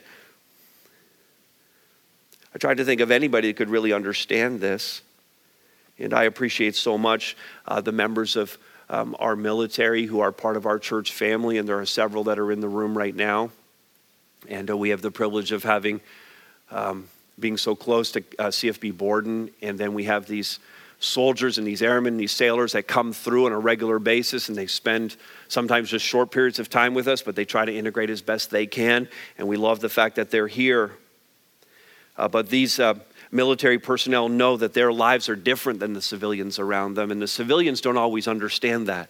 I 2.53 2.59
tried 2.59 2.77
to 2.77 2.85
think 2.85 3.01
of 3.01 3.09
anybody 3.09 3.49
that 3.49 3.57
could 3.57 3.69
really 3.69 3.91
understand 3.91 4.61
this. 4.61 5.01
And 5.99 6.13
I 6.13 6.23
appreciate 6.23 6.75
so 6.75 6.97
much 6.97 7.35
uh, 7.67 7.81
the 7.81 7.91
members 7.91 8.35
of 8.35 8.57
um, 8.89 9.15
our 9.19 9.35
military 9.35 10.05
who 10.05 10.19
are 10.19 10.31
part 10.31 10.55
of 10.55 10.65
our 10.65 10.79
church 10.79 11.11
family, 11.11 11.57
and 11.57 11.67
there 11.67 11.79
are 11.79 11.85
several 11.85 12.25
that 12.25 12.39
are 12.39 12.51
in 12.51 12.61
the 12.61 12.69
room 12.69 12.97
right 12.97 13.15
now. 13.15 13.49
And 14.47 14.69
uh, 14.69 14.77
we 14.77 14.89
have 14.89 15.01
the 15.01 15.11
privilege 15.11 15.51
of 15.51 15.63
having, 15.63 15.99
um, 16.71 17.09
being 17.39 17.57
so 17.57 17.75
close 17.75 18.11
to 18.13 18.23
uh, 18.39 18.47
CFB 18.47 18.97
Borden, 18.97 19.49
and 19.61 19.77
then 19.77 19.93
we 19.93 20.05
have 20.05 20.27
these 20.27 20.59
soldiers 20.99 21.57
and 21.57 21.67
these 21.67 21.81
airmen, 21.81 22.13
and 22.13 22.19
these 22.19 22.31
sailors 22.31 22.71
that 22.71 22.87
come 22.87 23.13
through 23.13 23.45
on 23.45 23.51
a 23.51 23.59
regular 23.59 23.99
basis 23.99 24.49
and 24.49 24.57
they 24.57 24.65
spend 24.65 25.15
sometimes 25.47 25.91
just 25.91 26.03
short 26.03 26.31
periods 26.31 26.57
of 26.57 26.69
time 26.69 26.95
with 26.95 27.07
us, 27.07 27.21
but 27.21 27.35
they 27.35 27.45
try 27.45 27.65
to 27.65 27.75
integrate 27.75 28.09
as 28.09 28.21
best 28.21 28.49
they 28.49 28.65
can. 28.65 29.07
And 29.37 29.47
we 29.47 29.57
love 29.57 29.79
the 29.79 29.89
fact 29.89 30.15
that 30.15 30.31
they're 30.31 30.47
here 30.47 30.93
uh, 32.17 32.27
but 32.27 32.49
these 32.49 32.79
uh, 32.79 32.95
military 33.31 33.79
personnel 33.79 34.29
know 34.29 34.57
that 34.57 34.73
their 34.73 34.91
lives 34.91 35.29
are 35.29 35.35
different 35.35 35.79
than 35.79 35.93
the 35.93 36.01
civilians 36.01 36.59
around 36.59 36.95
them, 36.95 37.11
and 37.11 37.21
the 37.21 37.27
civilians 37.27 37.81
don't 37.81 37.97
always 37.97 38.27
understand 38.27 38.87
that. 38.87 39.09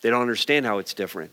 They 0.00 0.10
don't 0.10 0.22
understand 0.22 0.66
how 0.66 0.78
it's 0.78 0.94
different. 0.94 1.32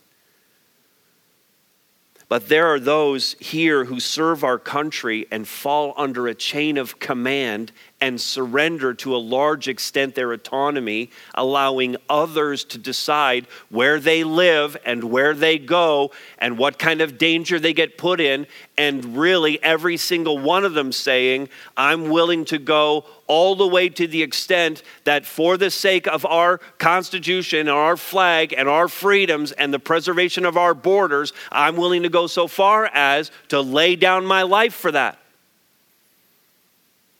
But 2.29 2.49
there 2.49 2.67
are 2.67 2.79
those 2.79 3.33
here 3.39 3.85
who 3.85 3.99
serve 3.99 4.43
our 4.43 4.59
country 4.59 5.27
and 5.31 5.47
fall 5.47 5.93
under 5.95 6.27
a 6.27 6.35
chain 6.35 6.77
of 6.77 6.99
command 6.99 7.71
and 7.99 8.21
surrender 8.21 8.93
to 8.93 9.15
a 9.15 9.17
large 9.17 9.67
extent 9.67 10.13
their 10.13 10.31
autonomy, 10.31 11.09
allowing 11.33 11.97
others 12.09 12.63
to 12.63 12.77
decide 12.77 13.47
where 13.69 13.99
they 13.99 14.23
live 14.23 14.77
and 14.85 15.03
where 15.03 15.33
they 15.33 15.57
go 15.57 16.11
and 16.37 16.57
what 16.57 16.77
kind 16.77 17.01
of 17.01 17.17
danger 17.17 17.59
they 17.59 17.73
get 17.73 17.97
put 17.97 18.21
in. 18.21 18.45
And 18.77 19.17
really, 19.17 19.61
every 19.63 19.97
single 19.97 20.37
one 20.37 20.63
of 20.63 20.75
them 20.75 20.91
saying, 20.91 21.49
I'm 21.75 22.09
willing 22.09 22.45
to 22.45 22.59
go 22.59 23.05
all 23.25 23.55
the 23.55 23.67
way 23.67 23.89
to 23.89 24.07
the 24.07 24.21
extent 24.21 24.83
that 25.03 25.25
for 25.25 25.57
the 25.57 25.71
sake 25.71 26.07
of 26.07 26.25
our 26.25 26.59
Constitution 26.77 27.61
and 27.61 27.69
our 27.69 27.97
flag 27.97 28.53
and 28.55 28.69
our 28.69 28.87
freedoms 28.87 29.51
and 29.53 29.73
the 29.73 29.79
preservation 29.79 30.45
of 30.45 30.55
our 30.55 30.73
borders, 30.73 31.33
I'm 31.51 31.75
willing 31.75 32.03
to 32.03 32.09
go 32.09 32.27
so 32.27 32.47
far 32.47 32.85
as 32.93 33.31
to 33.49 33.59
lay 33.59 33.95
down 33.95 34.25
my 34.25 34.43
life 34.43 34.75
for 34.75 34.91
that. 34.91 35.19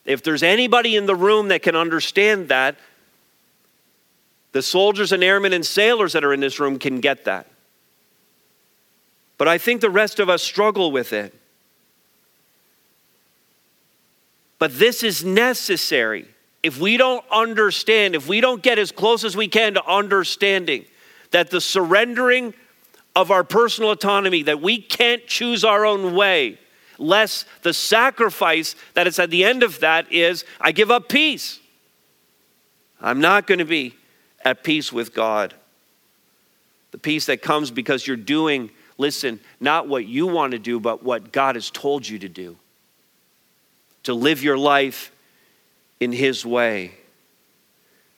If 0.08 0.24
there's 0.24 0.42
anybody 0.42 0.96
in 0.96 1.06
the 1.06 1.16
room 1.16 1.50
that 1.50 1.62
can 1.62 1.76
understand 1.76 2.48
that, 2.48 2.78
the 4.54 4.62
soldiers 4.62 5.12
and 5.12 5.22
airmen 5.22 5.52
and 5.52 5.66
sailors 5.66 6.14
that 6.14 6.24
are 6.24 6.34
in 6.34 6.40
this 6.40 6.60
room 6.60 6.80
can 6.80 7.02
get 7.02 7.26
that. 7.26 7.46
But 9.38 9.50
I 9.50 9.58
think 9.58 9.82
the 9.82 9.90
rest 9.90 10.20
of 10.20 10.30
us 10.30 10.42
struggle 10.42 10.92
with 10.92 11.12
it. 11.12 11.36
But 14.58 14.80
this 14.80 15.04
is 15.04 15.24
necessary. 15.24 16.26
If 16.64 16.80
we 16.80 16.96
don't 16.98 17.24
understand, 17.30 18.16
if 18.16 18.28
we 18.28 18.42
don't 18.42 18.64
get 18.64 18.80
as 18.80 18.92
close 18.92 19.26
as 19.26 19.36
we 19.36 19.50
can 19.50 19.76
to 19.76 19.86
understanding 19.86 20.86
that 21.32 21.52
the 21.52 21.62
surrendering 21.62 22.54
of 23.14 23.30
our 23.30 23.44
personal 23.44 23.92
autonomy, 23.92 24.44
that 24.44 24.62
we 24.62 24.82
can't 24.82 25.28
choose 25.28 25.64
our 25.66 25.86
own 25.86 26.16
way, 26.16 26.58
less 26.98 27.46
the 27.62 27.74
sacrifice 27.74 28.76
that 28.94 29.08
is 29.08 29.20
at 29.20 29.30
the 29.30 29.44
end 29.44 29.64
of 29.64 29.80
that 29.80 30.12
is 30.12 30.46
I 30.60 30.72
give 30.72 30.92
up 30.92 31.10
peace. 31.10 31.60
I'm 33.00 33.22
not 33.22 33.48
going 33.48 33.60
to 33.60 33.66
be 33.66 33.96
at 34.44 34.64
peace 34.64 34.92
with 34.92 35.14
God. 35.14 35.54
The 36.92 36.98
peace 36.98 37.26
that 37.28 37.42
comes 37.42 37.70
because 37.70 38.08
you're 38.08 38.18
doing, 38.18 38.72
listen, 38.98 39.40
not 39.60 39.88
what 39.88 40.08
you 40.08 40.26
want 40.28 40.54
to 40.54 40.60
do, 40.60 40.80
but 40.80 41.04
what 41.04 41.32
God 41.32 41.56
has 41.56 41.70
told 41.70 42.08
you 42.08 42.20
to 42.20 42.30
do 42.30 42.58
to 44.04 44.14
live 44.14 44.42
your 44.42 44.58
life 44.58 45.12
in 46.00 46.14
His 46.14 46.46
way. 46.46 46.94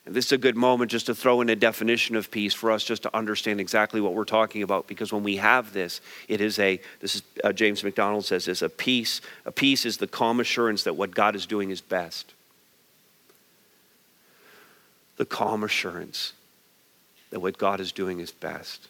And 0.09 0.15
this 0.15 0.25
is 0.25 0.31
a 0.31 0.39
good 0.39 0.57
moment 0.57 0.89
just 0.89 1.05
to 1.05 1.13
throw 1.13 1.39
in 1.41 1.49
a 1.49 1.55
definition 1.55 2.15
of 2.15 2.31
peace 2.31 2.51
for 2.51 2.71
us 2.71 2.83
just 2.83 3.03
to 3.03 3.15
understand 3.15 3.61
exactly 3.61 4.01
what 4.01 4.15
we're 4.15 4.25
talking 4.25 4.63
about 4.63 4.87
because 4.87 5.13
when 5.13 5.21
we 5.21 5.35
have 5.35 5.71
this, 5.71 6.01
it 6.27 6.41
is 6.41 6.57
a, 6.57 6.81
this 6.99 7.17
is, 7.17 7.21
uh, 7.43 7.53
James 7.53 7.83
MacDonald 7.83 8.25
says 8.25 8.45
this, 8.45 8.63
a 8.63 8.69
peace. 8.69 9.21
A 9.45 9.51
peace 9.51 9.85
is 9.85 9.97
the 9.97 10.07
calm 10.07 10.39
assurance 10.39 10.81
that 10.85 10.95
what 10.95 11.13
God 11.13 11.35
is 11.35 11.45
doing 11.45 11.69
is 11.69 11.79
best. 11.79 12.33
The 15.17 15.25
calm 15.25 15.63
assurance 15.63 16.33
that 17.29 17.39
what 17.39 17.59
God 17.59 17.79
is 17.79 17.91
doing 17.91 18.19
is 18.19 18.31
best. 18.31 18.87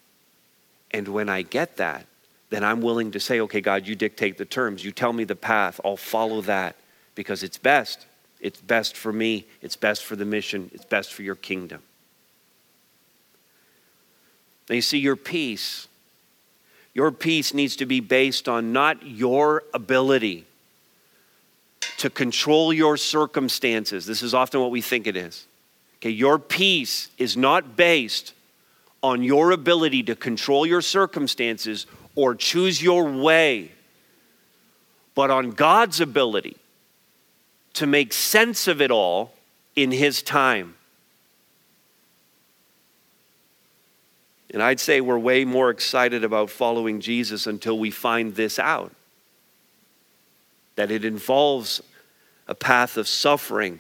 And 0.92 1.10
when 1.10 1.28
I 1.28 1.42
get 1.42 1.76
that, 1.76 2.06
then 2.50 2.64
I'm 2.64 2.80
willing 2.80 3.12
to 3.12 3.20
say, 3.20 3.42
okay, 3.42 3.60
God, 3.60 3.86
you 3.86 3.94
dictate 3.94 4.38
the 4.38 4.46
terms. 4.46 4.86
You 4.86 4.94
tell 4.94 5.12
me 5.12 5.26
the 5.26 5.36
path. 5.36 5.82
I'll 5.84 5.98
follow 5.98 6.40
that 6.44 6.78
because 7.14 7.44
it's 7.44 7.58
best. 7.58 8.06
It's 8.40 8.62
best 8.62 8.96
for 8.96 9.12
me. 9.12 9.46
It's 9.62 9.76
best 9.76 10.04
for 10.04 10.16
the 10.16 10.26
mission. 10.26 10.72
It's 10.74 10.86
best 10.86 11.14
for 11.14 11.24
your 11.24 11.36
kingdom. 11.36 11.82
Now, 14.70 14.76
you 14.76 14.82
see, 14.82 15.00
your 15.00 15.16
peace, 15.16 15.88
your 16.94 17.12
peace 17.12 17.54
needs 17.54 17.76
to 17.78 17.86
be 17.86 18.00
based 18.00 18.48
on 18.48 18.72
not 18.72 19.06
your 19.06 19.64
ability 19.74 20.46
to 21.98 22.10
control 22.10 22.72
your 22.72 22.96
circumstances. 22.96 24.06
This 24.06 24.22
is 24.22 24.34
often 24.34 24.62
what 24.62 24.72
we 24.72 24.82
think 24.82 25.08
it 25.08 25.18
is. 25.18 25.46
Okay, 25.98 26.12
your 26.12 26.40
peace 26.40 27.10
is 27.18 27.36
not 27.36 27.76
based 27.76 28.34
on 29.02 29.24
your 29.24 29.52
ability 29.52 30.04
to 30.04 30.16
control 30.16 30.66
your 30.66 30.82
circumstances 30.82 31.88
or 32.16 32.36
choose 32.36 32.82
your 32.82 33.04
way, 33.12 33.72
but 35.16 35.30
on 35.30 35.52
God's 35.52 36.00
ability 36.00 36.59
to 37.80 37.88
make 37.88 38.12
sense 38.12 38.68
of 38.68 38.82
it 38.82 38.92
all 38.92 39.32
in 39.74 39.90
His 39.90 40.22
time. 40.22 40.76
And 44.52 44.62
I'd 44.62 44.82
say 44.82 45.00
we're 45.00 45.18
way 45.18 45.46
more 45.46 45.70
excited 45.70 46.26
about 46.26 46.50
following 46.50 47.00
Jesus 47.00 47.48
until 47.48 47.80
we 47.80 47.90
find 47.90 48.36
this 48.36 48.60
out 48.60 48.94
that 50.76 50.92
it 50.92 51.06
involves 51.06 51.82
a 52.50 52.56
path 52.56 52.98
of 52.98 53.08
suffering. 53.08 53.80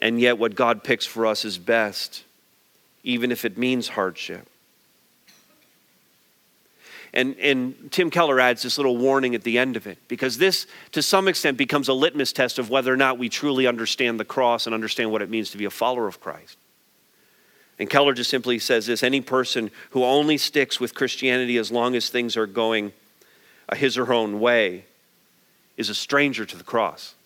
And 0.00 0.20
yet, 0.20 0.38
what 0.38 0.56
God 0.56 0.82
picks 0.82 1.06
for 1.06 1.24
us 1.24 1.44
is 1.44 1.56
best, 1.56 2.24
even 3.04 3.30
if 3.30 3.44
it 3.44 3.56
means 3.56 3.88
hardship. 3.88 4.48
And, 7.18 7.36
and 7.40 7.90
Tim 7.90 8.10
Keller 8.10 8.38
adds 8.38 8.62
this 8.62 8.78
little 8.78 8.96
warning 8.96 9.34
at 9.34 9.42
the 9.42 9.58
end 9.58 9.76
of 9.76 9.88
it, 9.88 9.98
because 10.06 10.38
this, 10.38 10.68
to 10.92 11.02
some 11.02 11.26
extent, 11.26 11.58
becomes 11.58 11.88
a 11.88 11.92
litmus 11.92 12.32
test 12.32 12.60
of 12.60 12.70
whether 12.70 12.94
or 12.94 12.96
not 12.96 13.18
we 13.18 13.28
truly 13.28 13.66
understand 13.66 14.20
the 14.20 14.24
cross 14.24 14.66
and 14.66 14.74
understand 14.74 15.10
what 15.10 15.20
it 15.20 15.28
means 15.28 15.50
to 15.50 15.58
be 15.58 15.64
a 15.64 15.70
follower 15.70 16.06
of 16.06 16.20
Christ. 16.20 16.56
And 17.76 17.90
Keller 17.90 18.14
just 18.14 18.30
simply 18.30 18.60
says 18.60 18.86
this 18.86 19.02
any 19.02 19.20
person 19.20 19.72
who 19.90 20.04
only 20.04 20.38
sticks 20.38 20.78
with 20.78 20.94
Christianity 20.94 21.56
as 21.56 21.72
long 21.72 21.96
as 21.96 22.08
things 22.08 22.36
are 22.36 22.46
going 22.46 22.92
uh, 23.68 23.74
his 23.74 23.98
or 23.98 24.04
her 24.04 24.12
own 24.12 24.38
way 24.38 24.84
is 25.76 25.90
a 25.90 25.96
stranger 25.96 26.46
to 26.46 26.56
the 26.56 26.62
cross. 26.62 27.16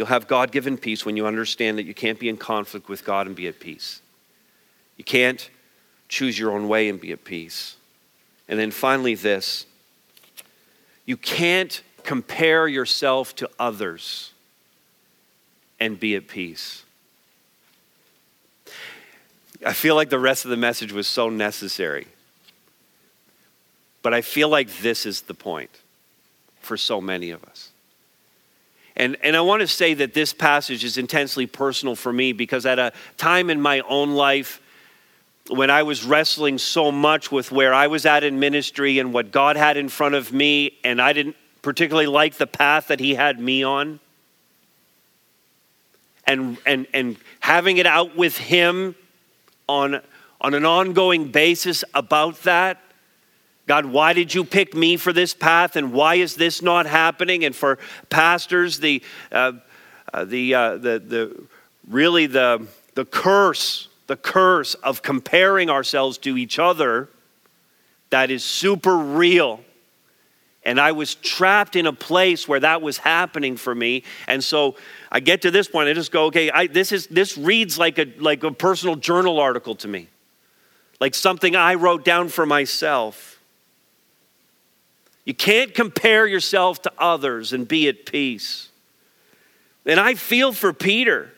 You'll 0.00 0.06
have 0.06 0.26
God 0.26 0.50
given 0.50 0.78
peace 0.78 1.04
when 1.04 1.18
you 1.18 1.26
understand 1.26 1.76
that 1.76 1.82
you 1.82 1.92
can't 1.92 2.18
be 2.18 2.30
in 2.30 2.38
conflict 2.38 2.88
with 2.88 3.04
God 3.04 3.26
and 3.26 3.36
be 3.36 3.48
at 3.48 3.60
peace. 3.60 4.00
You 4.96 5.04
can't 5.04 5.50
choose 6.08 6.38
your 6.38 6.52
own 6.52 6.68
way 6.68 6.88
and 6.88 6.98
be 6.98 7.12
at 7.12 7.22
peace. 7.22 7.76
And 8.48 8.58
then 8.58 8.70
finally, 8.70 9.14
this 9.14 9.66
you 11.04 11.18
can't 11.18 11.82
compare 12.02 12.66
yourself 12.66 13.36
to 13.36 13.50
others 13.58 14.32
and 15.78 16.00
be 16.00 16.16
at 16.16 16.28
peace. 16.28 16.86
I 19.66 19.74
feel 19.74 19.96
like 19.96 20.08
the 20.08 20.18
rest 20.18 20.46
of 20.46 20.50
the 20.50 20.56
message 20.56 20.94
was 20.94 21.08
so 21.08 21.28
necessary. 21.28 22.06
But 24.00 24.14
I 24.14 24.22
feel 24.22 24.48
like 24.48 24.78
this 24.78 25.04
is 25.04 25.20
the 25.20 25.34
point 25.34 25.82
for 26.62 26.78
so 26.78 27.02
many 27.02 27.30
of 27.32 27.44
us. 27.44 27.69
And, 28.96 29.16
and 29.22 29.36
I 29.36 29.40
want 29.40 29.60
to 29.60 29.66
say 29.66 29.94
that 29.94 30.14
this 30.14 30.32
passage 30.32 30.84
is 30.84 30.98
intensely 30.98 31.46
personal 31.46 31.96
for 31.96 32.12
me 32.12 32.32
because 32.32 32.66
at 32.66 32.78
a 32.78 32.92
time 33.16 33.50
in 33.50 33.60
my 33.60 33.80
own 33.80 34.12
life 34.12 34.60
when 35.48 35.70
I 35.70 35.82
was 35.82 36.04
wrestling 36.04 36.58
so 36.58 36.92
much 36.92 37.32
with 37.32 37.50
where 37.50 37.74
I 37.74 37.88
was 37.88 38.06
at 38.06 38.22
in 38.22 38.38
ministry 38.38 38.98
and 38.98 39.12
what 39.12 39.32
God 39.32 39.56
had 39.56 39.76
in 39.76 39.88
front 39.88 40.14
of 40.14 40.32
me, 40.32 40.78
and 40.84 41.00
I 41.00 41.12
didn't 41.12 41.36
particularly 41.62 42.06
like 42.06 42.34
the 42.34 42.46
path 42.46 42.88
that 42.88 43.00
He 43.00 43.14
had 43.14 43.40
me 43.40 43.62
on, 43.62 44.00
and, 46.26 46.56
and, 46.64 46.86
and 46.94 47.16
having 47.40 47.78
it 47.78 47.86
out 47.86 48.16
with 48.16 48.36
Him 48.38 48.94
on, 49.68 50.00
on 50.40 50.54
an 50.54 50.64
ongoing 50.64 51.32
basis 51.32 51.84
about 51.94 52.42
that 52.42 52.80
God, 53.70 53.86
why 53.86 54.14
did 54.14 54.34
you 54.34 54.42
pick 54.42 54.74
me 54.74 54.96
for 54.96 55.12
this 55.12 55.32
path 55.32 55.76
and 55.76 55.92
why 55.92 56.16
is 56.16 56.34
this 56.34 56.60
not 56.60 56.86
happening? 56.86 57.44
And 57.44 57.54
for 57.54 57.78
pastors, 58.08 58.80
the, 58.80 59.00
uh, 59.30 59.52
uh, 60.12 60.24
the, 60.24 60.54
uh, 60.56 60.70
the, 60.72 60.98
the, 60.98 61.44
really 61.88 62.26
the, 62.26 62.66
the 62.96 63.04
curse, 63.04 63.86
the 64.08 64.16
curse 64.16 64.74
of 64.74 65.02
comparing 65.02 65.70
ourselves 65.70 66.18
to 66.18 66.36
each 66.36 66.58
other 66.58 67.10
that 68.10 68.32
is 68.32 68.42
super 68.42 68.98
real. 68.98 69.60
And 70.64 70.80
I 70.80 70.90
was 70.90 71.14
trapped 71.14 71.76
in 71.76 71.86
a 71.86 71.92
place 71.92 72.48
where 72.48 72.58
that 72.58 72.82
was 72.82 72.98
happening 72.98 73.56
for 73.56 73.72
me. 73.72 74.02
And 74.26 74.42
so 74.42 74.74
I 75.12 75.20
get 75.20 75.42
to 75.42 75.52
this 75.52 75.68
point, 75.68 75.88
I 75.88 75.92
just 75.92 76.10
go, 76.10 76.24
okay, 76.24 76.50
I, 76.50 76.66
this, 76.66 76.90
is, 76.90 77.06
this 77.06 77.38
reads 77.38 77.78
like 77.78 78.00
a, 78.00 78.12
like 78.18 78.42
a 78.42 78.50
personal 78.50 78.96
journal 78.96 79.38
article 79.38 79.76
to 79.76 79.86
me, 79.86 80.08
like 80.98 81.14
something 81.14 81.54
I 81.54 81.74
wrote 81.74 82.04
down 82.04 82.30
for 82.30 82.44
myself. 82.44 83.36
You 85.30 85.34
can't 85.34 85.72
compare 85.72 86.26
yourself 86.26 86.82
to 86.82 86.92
others 86.98 87.52
and 87.52 87.68
be 87.68 87.88
at 87.88 88.04
peace. 88.04 88.68
And 89.86 90.00
I 90.00 90.14
feel 90.14 90.52
for 90.52 90.72
Peter. 90.72 91.30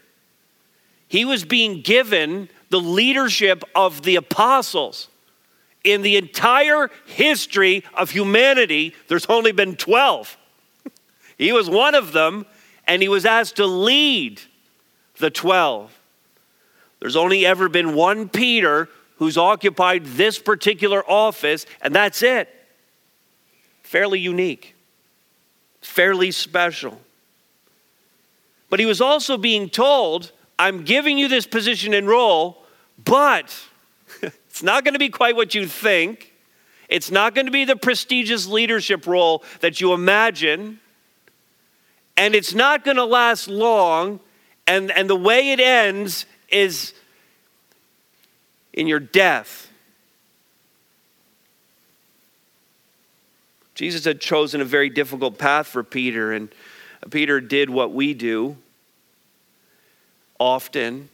He 1.08 1.26
was 1.26 1.44
being 1.44 1.82
given 1.82 2.48
the 2.70 2.80
leadership 2.80 3.62
of 3.74 4.00
the 4.00 4.16
apostles. 4.16 5.08
In 5.84 6.00
the 6.00 6.16
entire 6.16 6.88
history 7.04 7.84
of 7.92 8.08
humanity, 8.08 8.94
there's 9.08 9.26
only 9.26 9.52
been 9.52 9.76
12. 9.76 10.38
he 11.36 11.52
was 11.52 11.68
one 11.68 11.94
of 11.94 12.12
them, 12.12 12.46
and 12.86 13.02
he 13.02 13.10
was 13.10 13.26
asked 13.26 13.56
to 13.56 13.66
lead 13.66 14.40
the 15.18 15.28
12. 15.28 15.92
There's 16.98 17.16
only 17.16 17.44
ever 17.44 17.68
been 17.68 17.94
one 17.94 18.30
Peter 18.30 18.88
who's 19.16 19.36
occupied 19.36 20.06
this 20.06 20.38
particular 20.38 21.04
office, 21.06 21.66
and 21.82 21.94
that's 21.94 22.22
it 22.22 22.48
fairly 23.92 24.18
unique, 24.18 24.74
fairly 25.82 26.30
special. 26.30 26.98
But 28.70 28.80
he 28.80 28.86
was 28.86 29.02
also 29.02 29.36
being 29.36 29.68
told, 29.68 30.32
I'm 30.58 30.82
giving 30.82 31.18
you 31.18 31.28
this 31.28 31.46
position 31.46 31.92
and 31.92 32.08
role, 32.08 32.64
but 33.04 33.54
it's 34.22 34.62
not 34.62 34.82
going 34.82 34.94
to 34.94 34.98
be 34.98 35.10
quite 35.10 35.36
what 35.36 35.54
you 35.54 35.66
think. 35.66 36.32
It's 36.88 37.10
not 37.10 37.34
going 37.34 37.44
to 37.44 37.52
be 37.52 37.66
the 37.66 37.76
prestigious 37.76 38.46
leadership 38.46 39.06
role 39.06 39.44
that 39.60 39.82
you 39.82 39.92
imagine. 39.92 40.80
And 42.16 42.34
it's 42.34 42.54
not 42.54 42.86
going 42.86 42.96
to 42.96 43.04
last 43.04 43.46
long. 43.46 44.20
And, 44.66 44.90
and 44.90 45.08
the 45.08 45.16
way 45.16 45.50
it 45.50 45.60
ends 45.60 46.24
is 46.48 46.94
in 48.72 48.86
your 48.86 49.00
death. 49.00 49.70
Jesus 53.82 54.04
had 54.04 54.20
chosen 54.20 54.60
a 54.60 54.64
very 54.64 54.88
difficult 54.90 55.38
path 55.38 55.66
for 55.66 55.82
Peter, 55.82 56.30
and 56.30 56.48
Peter 57.10 57.40
did 57.40 57.68
what 57.68 57.92
we 57.92 58.14
do 58.14 58.56
often 60.38 61.08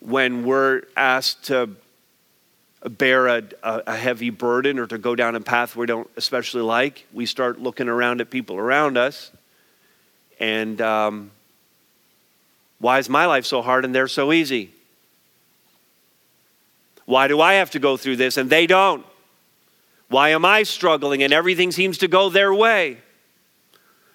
when 0.00 0.46
we're 0.46 0.84
asked 0.96 1.44
to 1.44 1.68
bear 2.88 3.26
a, 3.26 3.42
a, 3.62 3.94
heavy 3.94 4.30
burden 4.30 4.78
or 4.78 4.86
to 4.86 4.96
go 4.96 5.14
down 5.14 5.34
a 5.34 5.40
path 5.42 5.76
we 5.76 5.84
don't 5.84 6.08
especially 6.16 6.62
like. 6.62 7.04
We 7.12 7.26
start 7.26 7.60
looking 7.60 7.90
around 7.90 8.22
at 8.22 8.30
people 8.30 8.56
around 8.56 8.96
us, 8.96 9.30
and 10.40 10.80
um, 10.80 11.30
why 12.78 12.98
is 12.98 13.10
my 13.10 13.26
life 13.26 13.44
so 13.44 13.60
hard 13.60 13.84
and 13.84 13.94
they're 13.94 14.08
so 14.08 14.32
easy? 14.32 14.70
Why 17.04 17.28
do 17.28 17.42
I 17.42 17.54
have 17.54 17.72
to 17.72 17.78
go 17.78 17.98
through 17.98 18.16
this 18.16 18.38
and 18.38 18.48
they 18.48 18.66
don't? 18.66 19.04
Why 20.08 20.30
am 20.30 20.44
I 20.44 20.62
struggling 20.62 21.22
and 21.22 21.32
everything 21.32 21.72
seems 21.72 21.98
to 21.98 22.08
go 22.08 22.28
their 22.28 22.54
way? 22.54 22.98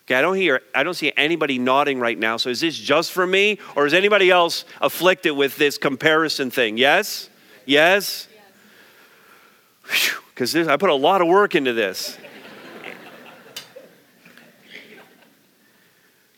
Okay, 0.06 0.16
I 0.16 0.22
don't 0.22 0.36
hear, 0.36 0.62
I 0.74 0.84
don't 0.84 0.94
see 0.94 1.12
anybody 1.16 1.60
nodding 1.60 2.00
right 2.00 2.18
now. 2.18 2.38
So 2.38 2.50
is 2.50 2.62
this 2.62 2.78
just 2.78 3.12
for 3.12 3.28
me 3.28 3.60
or 3.76 3.86
is 3.86 3.94
anybody 3.94 4.32
else 4.32 4.66
afflicted 4.80 5.34
with 5.34 5.58
this 5.58 5.78
comparison 5.78 6.50
thing? 6.50 6.78
Yes? 6.78 7.30
Yes? 7.66 8.28
Because 10.34 10.56
I 10.56 10.78
put 10.78 10.90
a 10.90 10.96
lot 10.96 11.22
of 11.22 11.28
work 11.28 11.56
into 11.56 11.74
this. 11.74 12.18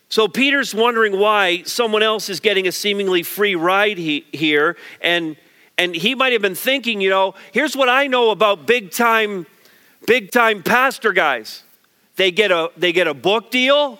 So 0.08 0.28
Peter's 0.28 0.72
wondering 0.72 1.18
why 1.18 1.64
someone 1.64 2.04
else 2.04 2.28
is 2.28 2.38
getting 2.38 2.68
a 2.68 2.72
seemingly 2.72 3.24
free 3.24 3.56
ride 3.56 3.98
he, 3.98 4.24
here. 4.32 4.76
And, 5.00 5.36
and 5.76 5.94
he 5.94 6.14
might 6.14 6.32
have 6.32 6.42
been 6.42 6.54
thinking, 6.54 7.00
you 7.00 7.10
know, 7.10 7.34
here's 7.52 7.76
what 7.76 7.88
I 7.88 8.06
know 8.06 8.30
about 8.30 8.66
big 8.66 8.90
time, 8.90 9.46
big 10.06 10.30
time 10.30 10.62
pastor 10.62 11.12
guys. 11.12 11.62
They 12.16 12.30
get 12.30 12.52
a, 12.52 12.70
they 12.76 12.92
get 12.92 13.08
a 13.08 13.14
book 13.14 13.50
deal 13.50 13.98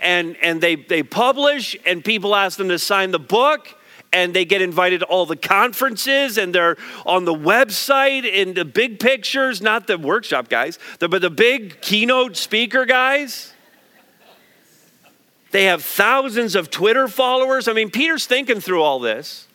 and, 0.00 0.36
and 0.42 0.60
they, 0.60 0.76
they 0.76 1.02
publish 1.02 1.76
and 1.84 2.04
people 2.04 2.36
ask 2.36 2.56
them 2.56 2.68
to 2.68 2.78
sign 2.78 3.10
the 3.10 3.18
book 3.18 3.68
and 4.12 4.32
they 4.32 4.44
get 4.44 4.62
invited 4.62 5.00
to 5.00 5.06
all 5.06 5.26
the 5.26 5.36
conferences 5.36 6.38
and 6.38 6.54
they're 6.54 6.76
on 7.04 7.24
the 7.24 7.34
website 7.34 8.24
in 8.24 8.54
the 8.54 8.64
big 8.64 9.00
pictures, 9.00 9.60
not 9.60 9.86
the 9.88 9.98
workshop 9.98 10.48
guys, 10.48 10.78
but 11.00 11.20
the 11.20 11.30
big 11.30 11.80
keynote 11.80 12.36
speaker 12.36 12.86
guys. 12.86 13.52
They 15.50 15.64
have 15.64 15.82
thousands 15.82 16.54
of 16.54 16.70
Twitter 16.70 17.08
followers. 17.08 17.68
I 17.68 17.72
mean, 17.72 17.90
Peter's 17.90 18.26
thinking 18.26 18.60
through 18.60 18.82
all 18.82 19.00
this. 19.00 19.47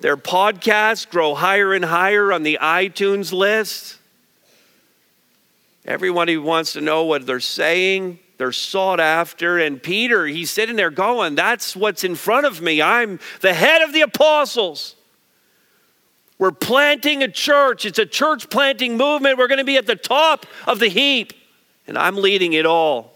Their 0.00 0.16
podcasts 0.16 1.08
grow 1.08 1.34
higher 1.34 1.72
and 1.74 1.84
higher 1.84 2.32
on 2.32 2.42
the 2.42 2.58
iTunes 2.60 3.32
list. 3.32 3.98
Everybody 5.84 6.36
wants 6.36 6.74
to 6.74 6.80
know 6.80 7.04
what 7.04 7.26
they're 7.26 7.40
saying. 7.40 8.18
They're 8.36 8.52
sought 8.52 9.00
after. 9.00 9.58
And 9.58 9.82
Peter, 9.82 10.26
he's 10.26 10.50
sitting 10.50 10.76
there 10.76 10.90
going, 10.90 11.34
That's 11.34 11.74
what's 11.74 12.04
in 12.04 12.14
front 12.14 12.46
of 12.46 12.60
me. 12.60 12.80
I'm 12.80 13.18
the 13.40 13.54
head 13.54 13.82
of 13.82 13.92
the 13.92 14.02
apostles. 14.02 14.94
We're 16.38 16.52
planting 16.52 17.24
a 17.24 17.28
church. 17.28 17.84
It's 17.84 17.98
a 17.98 18.06
church 18.06 18.48
planting 18.48 18.96
movement. 18.96 19.38
We're 19.38 19.48
going 19.48 19.58
to 19.58 19.64
be 19.64 19.76
at 19.76 19.86
the 19.86 19.96
top 19.96 20.46
of 20.68 20.78
the 20.78 20.88
heap. 20.88 21.32
And 21.88 21.98
I'm 21.98 22.16
leading 22.16 22.52
it 22.52 22.64
all. 22.64 23.12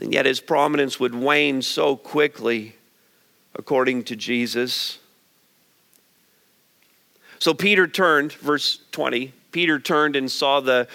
And 0.00 0.12
yet 0.12 0.26
his 0.26 0.40
prominence 0.40 0.98
would 0.98 1.14
wane 1.14 1.60
so 1.60 1.96
quickly, 1.96 2.76
according 3.58 4.04
to 4.04 4.16
Jesus. 4.16 4.98
So 7.38 7.54
Peter 7.54 7.86
turned, 7.86 8.32
verse 8.32 8.80
20, 8.92 9.32
Peter 9.52 9.78
turned 9.78 10.16
and 10.16 10.30
saw 10.30 10.60
the 10.60 10.88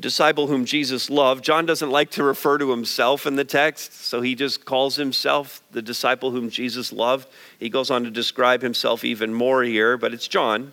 disciple 0.00 0.46
whom 0.46 0.64
Jesus 0.64 1.10
loved. 1.10 1.44
John 1.44 1.66
doesn't 1.66 1.90
like 1.90 2.10
to 2.12 2.22
refer 2.22 2.58
to 2.58 2.70
himself 2.70 3.26
in 3.26 3.36
the 3.36 3.44
text, 3.44 3.92
so 3.92 4.20
he 4.20 4.34
just 4.34 4.64
calls 4.64 4.96
himself 4.96 5.62
the 5.70 5.82
disciple 5.82 6.30
whom 6.30 6.50
Jesus 6.50 6.92
loved. 6.92 7.28
He 7.58 7.68
goes 7.68 7.90
on 7.90 8.04
to 8.04 8.10
describe 8.10 8.62
himself 8.62 9.04
even 9.04 9.34
more 9.34 9.62
here, 9.62 9.96
but 9.96 10.14
it's 10.14 10.26
John. 10.28 10.72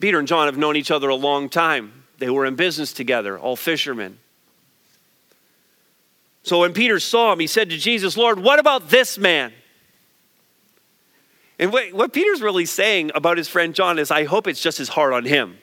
Peter 0.00 0.18
and 0.18 0.26
John 0.26 0.46
have 0.46 0.56
known 0.56 0.76
each 0.76 0.90
other 0.90 1.08
a 1.08 1.14
long 1.14 1.48
time. 1.48 2.04
They 2.18 2.30
were 2.30 2.46
in 2.46 2.56
business 2.56 2.92
together, 2.92 3.38
all 3.38 3.56
fishermen. 3.56 4.18
So 6.42 6.60
when 6.60 6.72
Peter 6.72 6.98
saw 6.98 7.32
him, 7.32 7.40
he 7.40 7.46
said 7.46 7.70
to 7.70 7.78
Jesus, 7.78 8.16
Lord, 8.16 8.40
what 8.40 8.58
about 8.58 8.88
this 8.90 9.16
man? 9.16 9.52
And 11.58 11.72
what 11.72 12.12
Peter's 12.12 12.42
really 12.42 12.66
saying 12.66 13.12
about 13.14 13.36
his 13.36 13.46
friend 13.46 13.74
John 13.74 13.98
is, 13.98 14.10
I 14.10 14.24
hope 14.24 14.48
it's 14.48 14.60
just 14.60 14.80
as 14.80 14.88
hard 14.88 15.12
on 15.12 15.24
him. 15.24 15.58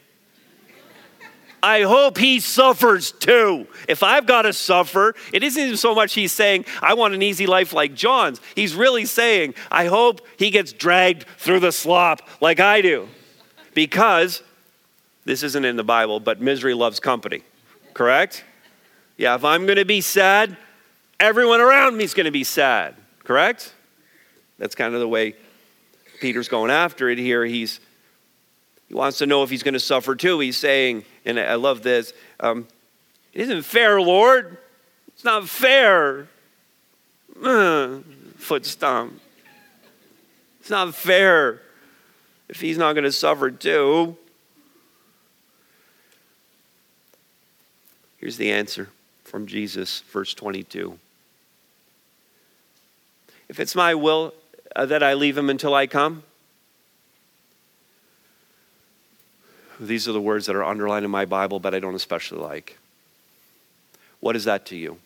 I 1.62 1.82
hope 1.82 2.18
he 2.18 2.40
suffers 2.40 3.12
too. 3.12 3.68
If 3.90 4.02
I've 4.02 4.26
got 4.26 4.44
to 4.44 4.54
suffer, 4.54 5.14
it 5.34 5.44
isn't 5.44 5.76
so 5.76 5.94
much 5.94 6.14
he's 6.14 6.32
saying, 6.32 6.64
I 6.82 6.94
want 6.94 7.14
an 7.14 7.22
easy 7.22 7.48
life 7.48 7.74
like 7.74 7.94
John's. 7.94 8.40
He's 8.56 8.76
really 8.76 9.04
saying, 9.04 9.56
I 9.70 9.88
hope 9.88 10.26
he 10.38 10.52
gets 10.52 10.72
dragged 10.72 11.26
through 11.38 11.60
the 11.60 11.74
slop 11.74 12.22
like 12.40 12.62
I 12.62 12.80
do. 12.80 13.10
Because 13.74 14.42
this 15.26 15.44
isn't 15.44 15.66
in 15.66 15.76
the 15.76 15.84
Bible, 15.84 16.22
but 16.22 16.40
misery 16.40 16.74
loves 16.74 17.02
company, 17.02 17.44
correct? 17.94 18.46
Yeah, 19.18 19.36
if 19.36 19.44
I'm 19.44 19.66
going 19.66 19.76
to 19.76 19.86
be 19.86 20.00
sad, 20.00 20.56
everyone 21.20 21.62
around 21.62 21.98
me 21.98 22.04
is 22.04 22.14
going 22.14 22.26
to 22.26 22.32
be 22.32 22.44
sad, 22.44 22.96
correct? 23.24 23.74
That's 24.58 24.76
kind 24.76 24.94
of 24.94 25.00
the 25.00 25.08
way 25.08 25.36
Peter's 26.20 26.48
going 26.48 26.72
after 26.72 27.10
it 27.10 27.18
here. 27.18 27.46
He's, 27.46 27.80
he 28.88 28.94
wants 28.94 29.18
to 29.20 29.26
know 29.26 29.44
if 29.44 29.50
he's 29.50 29.64
going 29.64 29.74
to 29.74 29.80
suffer 29.80 30.16
too. 30.16 30.40
He's 30.40 30.58
saying, 30.58 31.06
and 31.26 31.40
I 31.40 31.56
love 31.56 31.82
this, 31.82 32.14
um, 32.40 32.68
it 33.34 33.42
isn't 33.42 33.64
fair, 33.64 34.02
Lord. 34.02 34.58
It's 35.10 35.24
not 35.24 35.48
fair. 35.48 36.28
Uh, 37.44 38.00
foot 38.38 38.66
stomp. 38.66 39.20
It's 40.60 40.70
not 40.70 40.94
fair 40.96 41.62
if 42.48 42.60
he's 42.60 42.78
not 42.78 42.94
going 42.94 43.04
to 43.04 43.12
suffer 43.12 43.52
too. 43.52 44.18
Here's 48.18 48.38
the 48.38 48.52
answer 48.52 48.90
from 49.24 49.48
Jesus, 49.48 50.02
verse 50.12 50.34
22. 50.34 51.00
If 53.50 53.60
it's 53.60 53.76
my 53.76 53.96
will 53.96 54.34
uh, 54.76 54.86
that 54.86 55.02
I 55.02 55.16
leave 55.16 55.38
him 55.38 55.50
until 55.50 55.74
I 55.74 55.88
come, 55.88 56.24
these 59.80 60.08
are 60.08 60.12
the 60.12 60.22
words 60.22 60.46
that 60.46 60.56
are 60.56 60.64
underlined 60.64 61.04
in 61.04 61.12
my 61.12 61.26
Bible, 61.26 61.60
but 61.60 61.74
I 61.74 61.80
don't 61.80 61.96
especially 61.96 62.40
like. 62.40 62.78
What 64.20 64.36
is 64.36 64.44
that 64.44 64.66
to 64.68 64.76
you? 64.76 65.00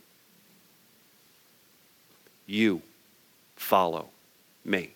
You 2.45 2.81
follow 3.55 4.09
me. 4.65 4.91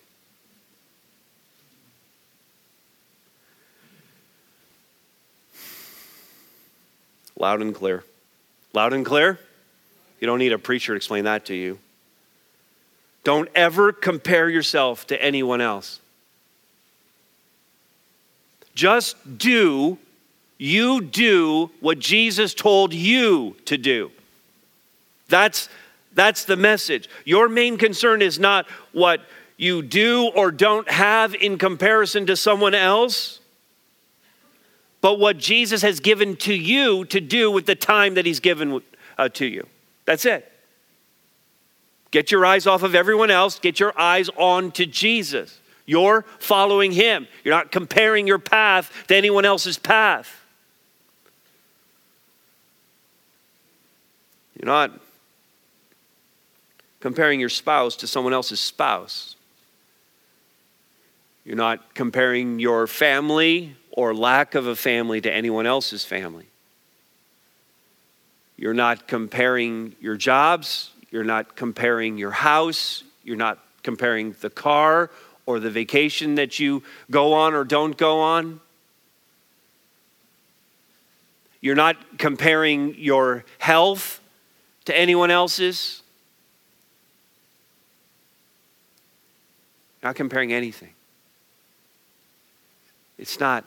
Loud 7.36 7.62
and 7.62 7.74
clear. 7.74 8.04
Loud 8.72 8.92
and 8.92 9.06
clear? 9.06 9.38
You 10.20 10.26
don't 10.26 10.40
need 10.40 10.52
a 10.52 10.58
preacher 10.58 10.92
to 10.92 10.96
explain 10.96 11.24
that 11.24 11.46
to 11.46 11.54
you. 11.54 11.78
Don't 13.24 13.48
ever 13.54 13.92
compare 13.92 14.48
yourself 14.48 15.06
to 15.08 15.22
anyone 15.22 15.60
else. 15.60 16.00
Just 18.74 19.38
do, 19.38 19.98
you 20.56 21.00
do 21.00 21.70
what 21.80 21.98
Jesus 21.98 22.54
told 22.54 22.94
you 22.94 23.56
to 23.64 23.76
do. 23.76 24.10
That's, 25.28 25.68
that's 26.14 26.44
the 26.44 26.56
message. 26.56 27.08
Your 27.24 27.48
main 27.48 27.76
concern 27.76 28.22
is 28.22 28.38
not 28.38 28.66
what 28.92 29.20
you 29.56 29.82
do 29.82 30.30
or 30.34 30.50
don't 30.50 30.88
have 30.88 31.34
in 31.34 31.58
comparison 31.58 32.26
to 32.26 32.36
someone 32.36 32.74
else, 32.74 33.40
but 35.00 35.18
what 35.18 35.38
Jesus 35.38 35.82
has 35.82 36.00
given 36.00 36.36
to 36.36 36.54
you 36.54 37.04
to 37.06 37.20
do 37.20 37.50
with 37.50 37.66
the 37.66 37.74
time 37.74 38.14
that 38.14 38.26
He's 38.26 38.40
given 38.40 38.80
uh, 39.18 39.28
to 39.30 39.46
you. 39.46 39.66
That's 40.04 40.24
it. 40.24 40.50
Get 42.10 42.30
your 42.30 42.46
eyes 42.46 42.66
off 42.66 42.82
of 42.82 42.94
everyone 42.94 43.30
else, 43.30 43.58
get 43.58 43.78
your 43.78 43.98
eyes 43.98 44.30
on 44.36 44.70
to 44.72 44.86
Jesus. 44.86 45.60
You're 45.84 46.24
following 46.38 46.92
him. 46.92 47.26
You're 47.44 47.54
not 47.54 47.72
comparing 47.72 48.26
your 48.26 48.38
path 48.38 48.92
to 49.08 49.16
anyone 49.16 49.44
else's 49.44 49.78
path. 49.78 50.34
You're 54.58 54.66
not 54.66 55.00
comparing 57.00 57.40
your 57.40 57.48
spouse 57.48 57.96
to 57.96 58.06
someone 58.06 58.32
else's 58.32 58.60
spouse. 58.60 59.36
You're 61.44 61.56
not 61.56 61.94
comparing 61.94 62.58
your 62.58 62.86
family 62.86 63.76
or 63.90 64.14
lack 64.14 64.54
of 64.54 64.66
a 64.66 64.76
family 64.76 65.20
to 65.20 65.32
anyone 65.32 65.66
else's 65.66 66.04
family. 66.04 66.46
You're 68.56 68.74
not 68.74 69.08
comparing 69.08 69.94
your 70.00 70.16
jobs 70.16 70.90
you're 71.10 71.24
not 71.24 71.56
comparing 71.56 72.18
your 72.18 72.30
house. 72.30 73.02
You're 73.24 73.36
not 73.36 73.58
comparing 73.82 74.34
the 74.40 74.50
car 74.50 75.10
or 75.46 75.60
the 75.60 75.70
vacation 75.70 76.34
that 76.34 76.58
you 76.58 76.82
go 77.10 77.32
on 77.32 77.54
or 77.54 77.64
don't 77.64 77.96
go 77.96 78.20
on. 78.20 78.60
You're 81.60 81.74
not 81.74 82.18
comparing 82.18 82.94
your 82.96 83.44
health 83.58 84.20
to 84.84 84.96
anyone 84.96 85.30
else's. 85.30 86.02
Not 90.02 90.14
comparing 90.14 90.52
anything. 90.52 90.92
It's 93.18 93.40
not 93.40 93.64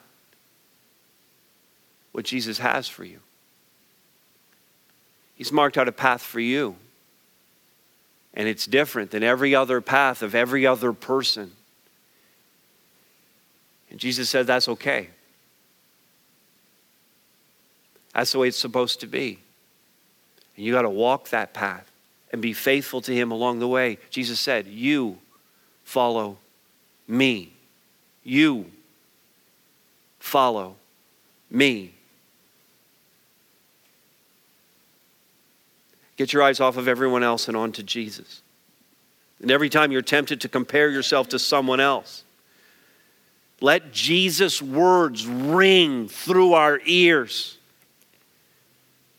what 2.13 2.23
Jesus 2.25 2.59
has 2.59 2.87
for 2.87 3.03
you. 3.03 3.19
He's 5.35 5.51
marked 5.51 5.77
out 5.77 5.87
a 5.87 5.91
path 5.91 6.21
for 6.21 6.39
you. 6.39 6.75
And 8.34 8.47
it's 8.47 8.65
different 8.65 9.11
than 9.11 9.23
every 9.23 9.53
other 9.53 9.82
path 9.82 10.21
of 10.21 10.34
every 10.34 10.65
other 10.65 10.93
person. 10.93 11.51
And 13.89 13.99
Jesus 13.99 14.29
said 14.29 14.47
that's 14.47 14.69
okay. 14.69 15.09
That's 18.13 18.32
the 18.32 18.39
way 18.39 18.47
it's 18.47 18.57
supposed 18.57 19.01
to 19.01 19.07
be. 19.07 19.39
And 20.55 20.65
you 20.65 20.73
got 20.73 20.84
to 20.84 20.89
walk 20.89 21.29
that 21.29 21.53
path 21.53 21.89
and 22.32 22.41
be 22.41 22.53
faithful 22.53 23.01
to 23.01 23.13
Him 23.13 23.32
along 23.32 23.59
the 23.59 23.67
way. 23.67 23.97
Jesus 24.09 24.39
said, 24.39 24.67
You 24.67 25.17
follow 25.84 26.38
me. 27.07 27.53
You 28.23 28.71
follow 30.19 30.75
me. 31.49 31.93
Get 36.18 36.34
your 36.34 36.43
eyes 36.43 36.59
off 36.59 36.78
of 36.78 36.88
everyone 36.88 37.24
else 37.24 37.47
and 37.47 37.57
onto 37.57 37.84
Jesus. 37.84 38.41
And 39.41 39.49
every 39.49 39.70
time 39.70 39.91
you're 39.91 40.01
tempted 40.01 40.41
to 40.41 40.49
compare 40.49 40.89
yourself 40.89 41.30
to 41.30 41.39
someone 41.39 41.80
else, 41.80 42.24
let 43.59 43.91
Jesus' 43.91 44.62
words 44.62 45.26
ring 45.26 46.07
through 46.07 46.53
our 46.53 46.80
ears. 46.86 47.57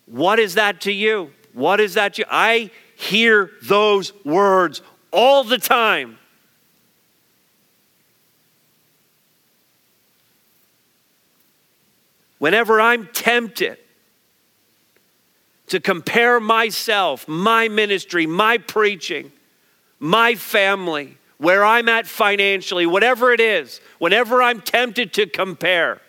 What 0.07 0.39
is 0.39 0.55
that 0.55 0.81
to 0.83 0.93
you? 0.93 1.33
What 1.53 1.81
is 1.81 1.95
that 1.95 2.15
to 2.15 2.23
you? 2.23 2.27
I 2.31 2.71
hear 2.97 3.51
those 3.63 4.13
words 4.25 4.83
all 5.13 5.45
the 5.45 5.59
time. 5.59 6.19
Whenever 12.39 12.81
I'm 12.81 13.07
tempted 13.09 13.79
to 15.73 15.81
compare 15.81 16.39
myself, 16.39 17.27
my 17.27 17.67
ministry, 17.67 18.27
my 18.27 18.59
preaching, 18.59 19.33
my 19.99 20.35
family, 20.35 21.17
where 21.39 21.65
I'm 21.65 21.89
at 21.89 22.07
financially, 22.07 22.85
whatever 22.85 23.33
it 23.33 23.41
is, 23.41 23.81
whenever 23.99 24.43
I'm 24.43 24.61
tempted 24.61 25.15
to 25.15 25.27
compare, 25.27 26.03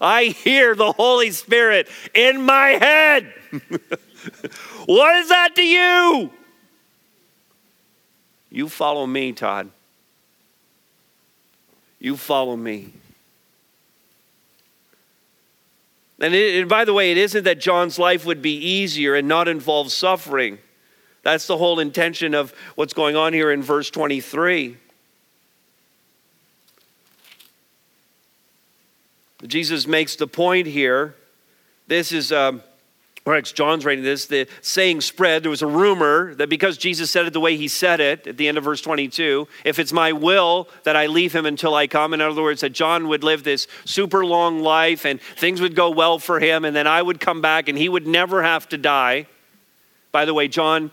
I 0.00 0.24
hear 0.24 0.74
the 0.74 0.92
Holy 0.92 1.30
Spirit 1.30 1.88
in 2.14 2.40
my 2.40 2.68
head. 2.70 3.34
what 4.86 5.16
is 5.16 5.28
that 5.28 5.54
to 5.56 5.62
you? 5.62 6.30
You 8.48 8.70
follow 8.70 9.06
me, 9.06 9.32
Todd. 9.34 9.70
You 11.98 12.16
follow 12.16 12.56
me. 12.56 12.94
And, 16.18 16.34
it, 16.34 16.66
by 16.68 16.84
the 16.84 16.94
way, 16.94 17.10
it 17.10 17.18
isn't 17.18 17.44
that 17.44 17.60
John's 17.60 17.98
life 17.98 18.24
would 18.24 18.40
be 18.40 18.56
easier 18.56 19.14
and 19.14 19.28
not 19.28 19.48
involve 19.48 19.92
suffering. 19.92 20.58
That's 21.22 21.46
the 21.46 21.56
whole 21.56 21.80
intention 21.80 22.34
of 22.34 22.54
what's 22.74 22.94
going 22.94 23.16
on 23.16 23.32
here 23.32 23.50
in 23.50 23.62
verse 23.62 23.90
23. 23.90 24.76
Jesus 29.46 29.86
makes 29.86 30.16
the 30.16 30.26
point 30.26 30.66
here. 30.66 31.14
This 31.86 32.12
is. 32.12 32.32
Um, 32.32 32.62
or 33.26 33.40
John's 33.40 33.84
writing 33.84 34.04
this, 34.04 34.26
the 34.26 34.46
saying 34.62 35.00
spread. 35.00 35.42
There 35.42 35.50
was 35.50 35.60
a 35.60 35.66
rumor 35.66 36.32
that 36.36 36.48
because 36.48 36.78
Jesus 36.78 37.10
said 37.10 37.26
it 37.26 37.32
the 37.32 37.40
way 37.40 37.56
he 37.56 37.66
said 37.66 37.98
it 37.98 38.24
at 38.28 38.36
the 38.36 38.46
end 38.46 38.56
of 38.56 38.62
verse 38.62 38.80
22, 38.80 39.48
if 39.64 39.80
it's 39.80 39.92
my 39.92 40.12
will 40.12 40.68
that 40.84 40.94
I 40.94 41.06
leave 41.06 41.34
him 41.34 41.44
until 41.44 41.74
I 41.74 41.88
come, 41.88 42.14
in 42.14 42.20
other 42.20 42.40
words, 42.40 42.60
that 42.60 42.70
John 42.70 43.08
would 43.08 43.24
live 43.24 43.42
this 43.42 43.66
super 43.84 44.24
long 44.24 44.60
life 44.60 45.04
and 45.04 45.20
things 45.20 45.60
would 45.60 45.74
go 45.74 45.90
well 45.90 46.20
for 46.20 46.38
him, 46.38 46.64
and 46.64 46.74
then 46.74 46.86
I 46.86 47.02
would 47.02 47.18
come 47.18 47.42
back 47.42 47.68
and 47.68 47.76
he 47.76 47.88
would 47.88 48.06
never 48.06 48.44
have 48.44 48.68
to 48.68 48.78
die. 48.78 49.26
By 50.12 50.24
the 50.24 50.32
way, 50.32 50.46
John, 50.46 50.92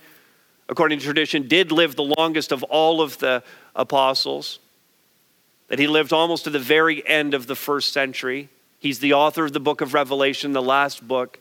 according 0.67 0.99
to 0.99 1.05
tradition, 1.05 1.47
did 1.47 1.71
live 1.71 1.95
the 1.95 2.03
longest 2.03 2.51
of 2.51 2.63
all 2.63 2.99
of 2.99 3.19
the 3.19 3.43
apostles, 3.75 4.57
that 5.67 5.77
he 5.77 5.85
lived 5.85 6.11
almost 6.11 6.45
to 6.45 6.49
the 6.49 6.57
very 6.57 7.07
end 7.07 7.35
of 7.35 7.45
the 7.45 7.55
first 7.55 7.93
century. 7.93 8.49
He's 8.79 8.97
the 8.97 9.13
author 9.13 9.45
of 9.45 9.53
the 9.53 9.59
book 9.59 9.81
of 9.81 9.93
Revelation, 9.93 10.51
the 10.51 10.61
last 10.61 11.07
book 11.07 11.39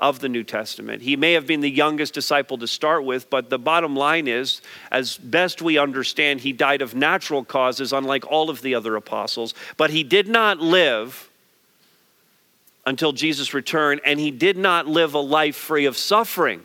of 0.00 0.20
the 0.20 0.28
New 0.28 0.42
Testament. 0.42 1.02
He 1.02 1.14
may 1.14 1.34
have 1.34 1.46
been 1.46 1.60
the 1.60 1.70
youngest 1.70 2.14
disciple 2.14 2.56
to 2.58 2.66
start 2.66 3.04
with, 3.04 3.28
but 3.28 3.50
the 3.50 3.58
bottom 3.58 3.94
line 3.94 4.26
is, 4.26 4.62
as 4.90 5.18
best 5.18 5.60
we 5.60 5.78
understand, 5.78 6.40
he 6.40 6.52
died 6.52 6.80
of 6.82 6.94
natural 6.94 7.44
causes, 7.44 7.92
unlike 7.92 8.26
all 8.26 8.48
of 8.48 8.62
the 8.62 8.74
other 8.74 8.96
apostles. 8.96 9.54
But 9.76 9.90
he 9.90 10.02
did 10.02 10.26
not 10.26 10.58
live 10.58 11.28
until 12.86 13.12
Jesus 13.12 13.52
returned, 13.52 14.00
and 14.04 14.18
he 14.18 14.30
did 14.30 14.56
not 14.56 14.86
live 14.86 15.12
a 15.14 15.18
life 15.18 15.54
free 15.54 15.84
of 15.84 15.98
suffering. 15.98 16.64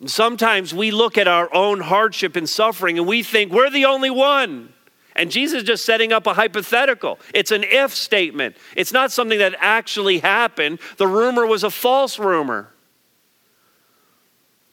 And 0.00 0.10
sometimes 0.10 0.74
we 0.74 0.90
look 0.90 1.18
at 1.18 1.26
our 1.26 1.52
own 1.54 1.80
hardship 1.80 2.36
and 2.36 2.48
suffering 2.48 2.98
and 2.98 3.06
we 3.06 3.22
think 3.22 3.52
we're 3.52 3.70
the 3.70 3.86
only 3.86 4.10
one. 4.10 4.72
And 5.16 5.30
Jesus 5.30 5.62
is 5.62 5.64
just 5.64 5.84
setting 5.84 6.12
up 6.12 6.26
a 6.26 6.34
hypothetical. 6.34 7.18
It's 7.34 7.50
an 7.50 7.64
if 7.64 7.94
statement, 7.94 8.56
it's 8.76 8.92
not 8.92 9.10
something 9.10 9.38
that 9.38 9.54
actually 9.58 10.18
happened. 10.18 10.78
The 10.98 11.06
rumor 11.06 11.46
was 11.46 11.64
a 11.64 11.70
false 11.70 12.18
rumor. 12.18 12.70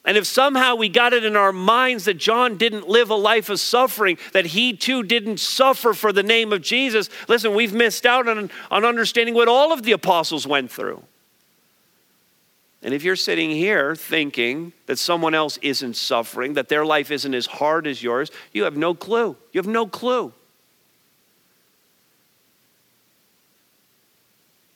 And 0.06 0.18
if 0.18 0.26
somehow 0.26 0.76
we 0.76 0.89
got 0.89 1.14
it 1.14 1.24
in 1.24 1.38
our 1.38 1.54
minds 1.54 2.06
that 2.06 2.16
John 2.16 2.58
didn't 2.58 2.89
live 2.89 3.10
a 3.10 3.16
life 3.16 3.50
of 3.50 3.60
suffering, 3.62 4.18
that 4.34 4.48
he 4.48 4.74
too 4.74 5.02
didn't 5.02 5.39
suffer 5.39 5.94
for 5.94 6.12
the 6.12 6.24
name 6.24 6.52
of 6.52 6.62
Jesus, 6.62 7.10
listen, 7.30 7.56
we've 7.56 7.74
missed 7.74 8.06
out 8.06 8.28
on, 8.28 8.52
on 8.70 8.84
understanding 8.84 9.34
what 9.34 9.48
all 9.48 9.72
of 9.72 9.84
the 9.84 9.94
apostles 9.94 10.46
went 10.46 10.70
through. 10.70 11.02
And 12.84 12.94
if 12.94 13.04
you're 13.04 13.16
sitting 13.16 13.50
here 13.50 13.96
thinking 13.96 14.74
that 14.88 15.00
someone 15.00 15.34
else 15.34 15.58
isn't 15.62 15.96
suffering, 15.96 16.54
that 16.54 16.68
their 16.68 16.86
life 16.86 17.12
isn't 17.12 17.34
as 17.34 17.46
hard 17.46 17.88
as 17.88 18.04
yours, 18.04 18.30
you 18.52 18.66
have 18.66 18.76
no 18.76 18.94
clue. 18.94 19.38
You 19.54 19.60
have 19.60 19.68
no 19.68 19.88
clue. 19.88 20.34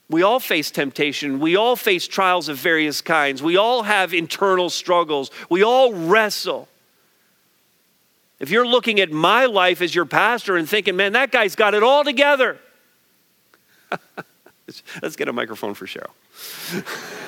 We 0.08 0.22
all 0.22 0.40
face 0.40 0.70
temptation. 0.70 1.38
We 1.38 1.56
all 1.56 1.76
face 1.76 2.08
trials 2.08 2.48
of 2.48 2.56
various 2.56 3.02
kinds. 3.02 3.42
We 3.42 3.58
all 3.58 3.82
have 3.82 4.14
internal 4.14 4.70
struggles. 4.70 5.30
We 5.50 5.62
all 5.62 5.92
wrestle. 5.92 6.66
If 8.40 8.50
you're 8.50 8.66
looking 8.66 9.00
at 9.00 9.12
my 9.12 9.44
life 9.44 9.82
as 9.82 9.94
your 9.94 10.06
pastor 10.06 10.56
and 10.56 10.66
thinking, 10.66 10.96
man, 10.96 11.12
that 11.12 11.30
guy's 11.30 11.54
got 11.54 11.74
it 11.74 11.82
all 11.82 12.04
together. 12.04 12.56
Let's 15.02 15.16
get 15.16 15.28
a 15.28 15.32
microphone 15.32 15.74
for 15.74 15.86
Cheryl. 15.86 16.12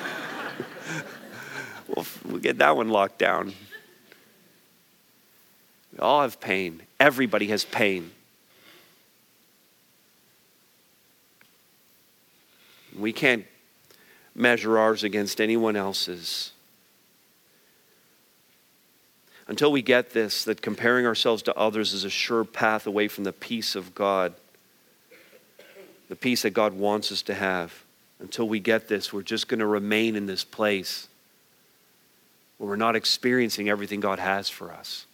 we'll, 1.87 2.05
we'll 2.25 2.39
get 2.39 2.57
that 2.59 2.75
one 2.75 2.89
locked 2.89 3.19
down. 3.19 3.53
We 5.93 5.99
all 5.99 6.21
have 6.21 6.39
pain. 6.39 6.81
Everybody 6.99 7.47
has 7.47 7.65
pain. 7.65 8.11
We 12.97 13.13
can't 13.13 13.45
measure 14.35 14.77
ours 14.77 15.03
against 15.03 15.41
anyone 15.41 15.75
else's. 15.75 16.51
Until 19.47 19.71
we 19.71 19.81
get 19.81 20.11
this, 20.11 20.45
that 20.45 20.61
comparing 20.61 21.05
ourselves 21.05 21.43
to 21.43 21.55
others 21.55 21.93
is 21.93 22.03
a 22.03 22.09
sure 22.09 22.45
path 22.45 22.87
away 22.87 23.07
from 23.07 23.25
the 23.25 23.33
peace 23.33 23.75
of 23.75 23.93
God, 23.93 24.33
the 26.07 26.15
peace 26.15 26.43
that 26.43 26.51
God 26.51 26.73
wants 26.73 27.11
us 27.11 27.21
to 27.23 27.33
have. 27.33 27.83
Until 28.21 28.47
we 28.47 28.59
get 28.59 28.87
this, 28.87 29.11
we're 29.11 29.23
just 29.23 29.47
going 29.47 29.59
to 29.59 29.65
remain 29.65 30.15
in 30.15 30.27
this 30.27 30.43
place 30.43 31.07
where 32.57 32.69
we're 32.69 32.75
not 32.75 32.95
experiencing 32.95 33.67
everything 33.67 33.99
God 33.99 34.19
has 34.19 34.47
for 34.47 34.71
us. 34.71 35.07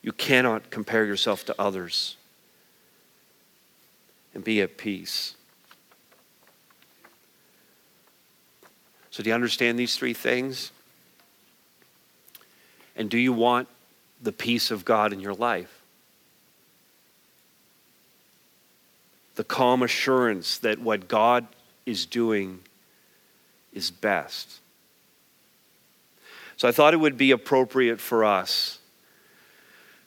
You 0.00 0.12
cannot 0.12 0.70
compare 0.70 1.04
yourself 1.04 1.44
to 1.46 1.54
others 1.60 2.16
and 4.32 4.42
be 4.42 4.62
at 4.62 4.78
peace. 4.78 5.34
So, 9.10 9.22
do 9.22 9.28
you 9.28 9.34
understand 9.34 9.78
these 9.78 9.96
three 9.96 10.14
things? 10.14 10.70
And 12.96 13.10
do 13.10 13.18
you 13.18 13.32
want 13.32 13.68
the 14.22 14.32
peace 14.32 14.70
of 14.70 14.86
God 14.86 15.12
in 15.12 15.20
your 15.20 15.34
life? 15.34 15.82
The 19.34 19.44
calm 19.44 19.82
assurance 19.82 20.56
that 20.58 20.78
what 20.78 21.08
God 21.08 21.46
is 21.86 22.04
doing 22.04 22.60
is 23.72 23.90
best. 23.90 24.60
So 26.56 26.66
I 26.66 26.72
thought 26.72 26.94
it 26.94 26.98
would 26.98 27.16
be 27.16 27.30
appropriate 27.30 28.00
for 28.00 28.24
us 28.24 28.78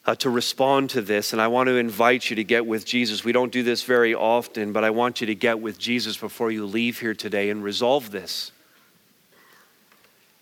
uh, 0.06 0.16
to 0.16 0.30
respond 0.30 0.90
to 0.92 1.02
this, 1.02 1.34
and 1.34 1.42
I 1.42 1.48
want 1.48 1.68
to 1.68 1.78
invite 1.78 2.30
you 2.30 2.36
to 2.38 2.44
get 2.44 2.66
with 2.66 2.86
Jesus. 2.86 3.24
We 3.24 3.32
don't 3.32 3.52
do 3.52 3.64
this 3.64 3.84
very 3.84 4.16
often, 4.16 4.74
but 4.74 4.84
I 4.84 4.90
want 4.90 5.22
you 5.22 5.28
to 5.28 5.36
get 5.36 5.60
with 5.60 5.78
Jesus 5.78 6.18
before 6.18 6.52
you 6.52 6.66
leave 6.66 7.00
here 7.00 7.14
today 7.14 7.50
and 7.52 7.64
resolve 7.64 8.10
this. 8.10 8.52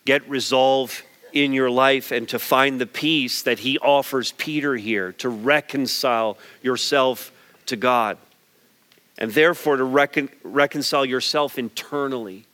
Get 0.06 0.28
resolve 0.30 1.04
in 1.34 1.52
your 1.52 1.70
life 1.70 2.12
and 2.12 2.30
to 2.30 2.40
find 2.40 2.80
the 2.80 2.86
peace 2.86 3.42
that 3.42 3.60
he 3.60 3.78
offers 3.80 4.32
Peter 4.32 4.76
here 4.76 5.12
to 5.14 5.28
reconcile 5.28 6.38
yourself 6.64 7.34
to 7.66 7.76
God 7.76 8.18
and 9.18 9.32
therefore 9.32 9.78
to 9.78 9.84
recon- 9.84 10.30
reconcile 10.44 11.06
yourself 11.06 11.58
internally. 11.58 12.46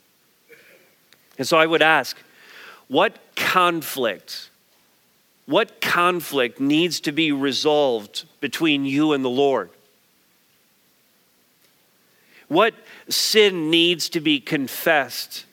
And 1.38 1.48
so 1.48 1.58
I 1.58 1.66
would 1.66 1.82
ask, 1.82 2.18
what 2.88 3.18
conflict, 3.36 4.50
what 5.46 5.82
conflict 5.82 6.60
needs 6.60 7.00
to 7.02 7.12
be 7.12 7.32
resolved 7.32 8.26
between 8.40 8.86
you 8.86 9.14
and 9.14 9.26
the 9.26 9.30
Lord? 9.30 9.70
What 12.48 12.76
sin 13.10 13.72
needs 13.72 14.10
to 14.10 14.20
be 14.20 14.40
confessed 14.40 15.46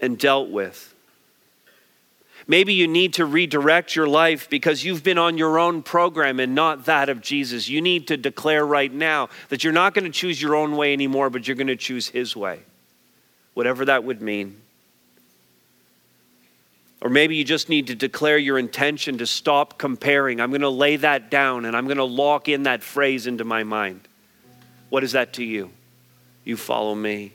and 0.00 0.18
dealt 0.18 0.48
with? 0.48 0.94
Maybe 2.50 2.72
you 2.72 2.88
need 2.88 3.12
to 3.14 3.26
redirect 3.26 3.94
your 3.94 4.08
life 4.08 4.48
because 4.48 4.82
you've 4.82 5.04
been 5.04 5.18
on 5.18 5.36
your 5.36 5.58
own 5.58 5.82
program 5.82 6.40
and 6.40 6.54
not 6.54 6.86
that 6.86 7.10
of 7.10 7.20
Jesus. 7.20 7.68
You 7.68 7.82
need 7.82 8.08
to 8.08 8.16
declare 8.16 8.64
right 8.64 8.92
now 8.92 9.28
that 9.50 9.62
you're 9.62 9.72
not 9.74 9.92
going 9.92 10.06
to 10.06 10.10
choose 10.10 10.40
your 10.40 10.56
own 10.56 10.74
way 10.74 10.94
anymore, 10.94 11.28
but 11.28 11.46
you're 11.46 11.56
going 11.56 11.66
to 11.66 11.76
choose 11.76 12.08
His 12.08 12.34
way, 12.34 12.60
whatever 13.52 13.84
that 13.84 14.02
would 14.02 14.22
mean. 14.22 14.62
Or 17.02 17.10
maybe 17.10 17.36
you 17.36 17.44
just 17.44 17.68
need 17.68 17.88
to 17.88 17.94
declare 17.94 18.38
your 18.38 18.58
intention 18.58 19.18
to 19.18 19.26
stop 19.26 19.78
comparing. 19.78 20.40
I'm 20.40 20.50
going 20.50 20.62
to 20.62 20.70
lay 20.70 20.96
that 20.96 21.30
down 21.30 21.66
and 21.66 21.76
I'm 21.76 21.84
going 21.84 21.98
to 21.98 22.04
lock 22.04 22.48
in 22.48 22.62
that 22.62 22.82
phrase 22.82 23.26
into 23.26 23.44
my 23.44 23.62
mind. 23.62 24.00
What 24.88 25.04
is 25.04 25.12
that 25.12 25.34
to 25.34 25.44
you? 25.44 25.70
You 26.44 26.56
follow 26.56 26.94
me. 26.94 27.34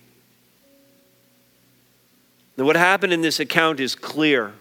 Now, 2.58 2.66
what 2.66 2.76
happened 2.76 3.14
in 3.14 3.22
this 3.22 3.40
account 3.40 3.80
is 3.80 3.94
clear 3.94 4.54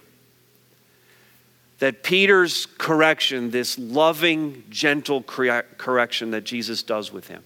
that 1.83 2.01
Peter's 2.01 2.65
correction, 2.77 3.51
this 3.51 3.77
loving, 3.77 4.63
gentle 4.69 5.21
correction 5.21 6.31
that 6.31 6.45
Jesus 6.45 6.81
does 6.81 7.11
with 7.11 7.27
him, 7.27 7.43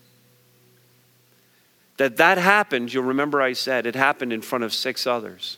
that 1.97 2.17
that 2.17 2.37
happened, 2.37 2.93
you'll 2.93 3.03
remember 3.03 3.41
I 3.41 3.53
said, 3.53 3.87
it 3.87 3.95
happened 3.95 4.31
in 4.31 4.43
front 4.43 4.63
of 4.63 4.75
six 4.75 5.07
others. 5.07 5.57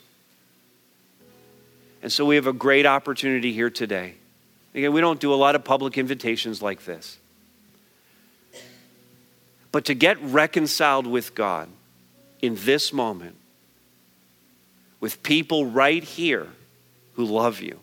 And 2.01 2.09
so 2.09 2.23
we 2.23 2.35
have 2.35 2.47
a 2.47 2.53
great 2.53 2.85
opportunity 2.85 3.51
here 3.51 3.69
today. 3.69 4.13
Again, 4.73 4.93
we 4.93 5.01
don't 5.01 5.19
do 5.19 5.33
a 5.33 5.35
lot 5.35 5.55
of 5.55 5.65
public 5.65 5.97
invitations 5.97 6.61
like 6.61 6.85
this. 6.85 7.17
But 9.73 9.83
to 9.83 9.93
get 9.93 10.17
reconciled 10.21 11.05
with 11.05 11.35
God 11.35 11.67
in 12.41 12.55
this 12.61 12.93
moment, 12.93 13.35
with 15.01 15.21
people 15.21 15.65
right 15.65 16.01
here 16.01 16.47
who 17.15 17.25
love 17.25 17.59
you, 17.59 17.81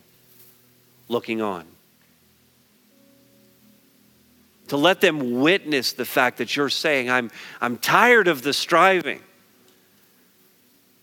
looking 1.07 1.41
on. 1.41 1.65
To 4.69 4.77
let 4.77 4.99
them 4.99 5.39
witness 5.39 5.93
the 5.93 6.05
fact 6.05 6.39
that 6.39 6.55
you're 6.55 6.69
saying, 6.69 7.09
I'm, 7.09 7.31
I'm 7.61 7.77
tired 7.77 8.27
of 8.27 8.41
the 8.41 8.53
striving, 8.53 9.21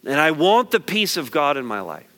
and 0.07 0.21
I 0.21 0.33
want 0.33 0.71
the 0.71 0.81
peace 0.81 1.17
of 1.17 1.31
God 1.31 1.57
in 1.57 1.65
my 1.65 1.81
life. 1.81 2.11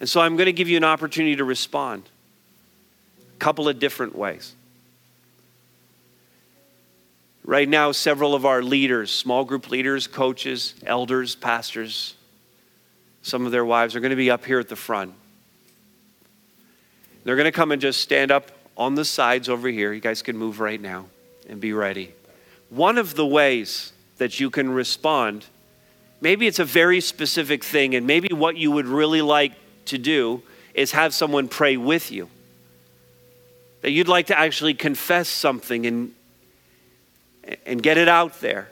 And 0.00 0.08
so 0.08 0.20
I'm 0.20 0.36
going 0.36 0.46
to 0.46 0.52
give 0.52 0.68
you 0.68 0.76
an 0.76 0.84
opportunity 0.84 1.36
to 1.36 1.44
respond 1.44 2.02
a 3.34 3.38
couple 3.38 3.68
of 3.68 3.78
different 3.78 4.16
ways. 4.16 4.52
Right 7.44 7.68
now, 7.68 7.92
several 7.92 8.34
of 8.34 8.44
our 8.44 8.62
leaders, 8.62 9.12
small 9.12 9.44
group 9.44 9.70
leaders, 9.70 10.06
coaches, 10.06 10.74
elders, 10.84 11.36
pastors, 11.36 12.14
some 13.22 13.46
of 13.46 13.52
their 13.52 13.64
wives 13.64 13.94
are 13.94 14.00
going 14.00 14.10
to 14.10 14.16
be 14.16 14.30
up 14.30 14.44
here 14.44 14.58
at 14.58 14.68
the 14.68 14.76
front. 14.76 15.14
They're 17.24 17.36
going 17.36 17.46
to 17.46 17.52
come 17.52 17.72
and 17.72 17.80
just 17.80 18.00
stand 18.00 18.30
up 18.30 18.50
on 18.76 18.94
the 18.94 19.04
sides 19.04 19.48
over 19.48 19.68
here. 19.68 19.92
You 19.92 20.00
guys 20.00 20.22
can 20.22 20.36
move 20.36 20.60
right 20.60 20.80
now 20.80 21.06
and 21.48 21.60
be 21.60 21.72
ready. 21.72 22.14
One 22.70 22.98
of 22.98 23.14
the 23.14 23.26
ways 23.26 23.92
that 24.18 24.40
you 24.40 24.50
can 24.50 24.70
respond, 24.70 25.46
maybe 26.20 26.46
it's 26.46 26.58
a 26.58 26.64
very 26.64 27.00
specific 27.00 27.64
thing, 27.64 27.94
and 27.94 28.06
maybe 28.06 28.28
what 28.32 28.56
you 28.56 28.70
would 28.70 28.86
really 28.86 29.22
like 29.22 29.52
to 29.86 29.98
do 29.98 30.42
is 30.74 30.92
have 30.92 31.14
someone 31.14 31.48
pray 31.48 31.76
with 31.76 32.12
you. 32.12 32.28
That 33.80 33.90
you'd 33.90 34.08
like 34.08 34.26
to 34.26 34.38
actually 34.38 34.74
confess 34.74 35.28
something 35.28 35.86
and, 35.86 36.14
and 37.66 37.82
get 37.82 37.98
it 37.98 38.08
out 38.08 38.40
there. 38.40 38.70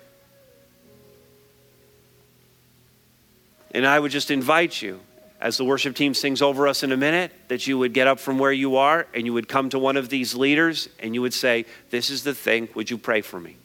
And 3.75 3.87
I 3.87 3.99
would 3.99 4.11
just 4.11 4.31
invite 4.31 4.83
you 4.83 5.01
as 5.43 5.57
the 5.57 5.65
worship 5.65 5.97
team 5.97 6.15
sings 6.15 6.41
over 6.41 6.69
us 6.69 6.85
in 6.85 6.93
a 6.93 6.97
minute, 6.97 7.33
that 7.49 7.67
you 7.67 7.77
would 7.77 7.93
get 7.93 8.07
up 8.07 8.21
from 8.21 8.39
where 8.39 8.53
you 8.53 8.77
are 8.77 9.09
and 9.13 9.27
you 9.27 9.33
would 9.33 9.49
come 9.49 9.69
to 9.71 9.79
one 9.79 9.97
of 9.97 10.09
these 10.09 10.37
leaders 10.37 10.89
and 11.01 11.15
you 11.15 11.21
would 11.21 11.35
say, 11.35 11.67
This 11.91 12.11
is 12.11 12.23
the 12.23 12.33
thing, 12.33 12.69
would 12.77 12.89
you 12.89 12.97
pray 12.97 13.23
for 13.23 13.41
me? 13.41 13.57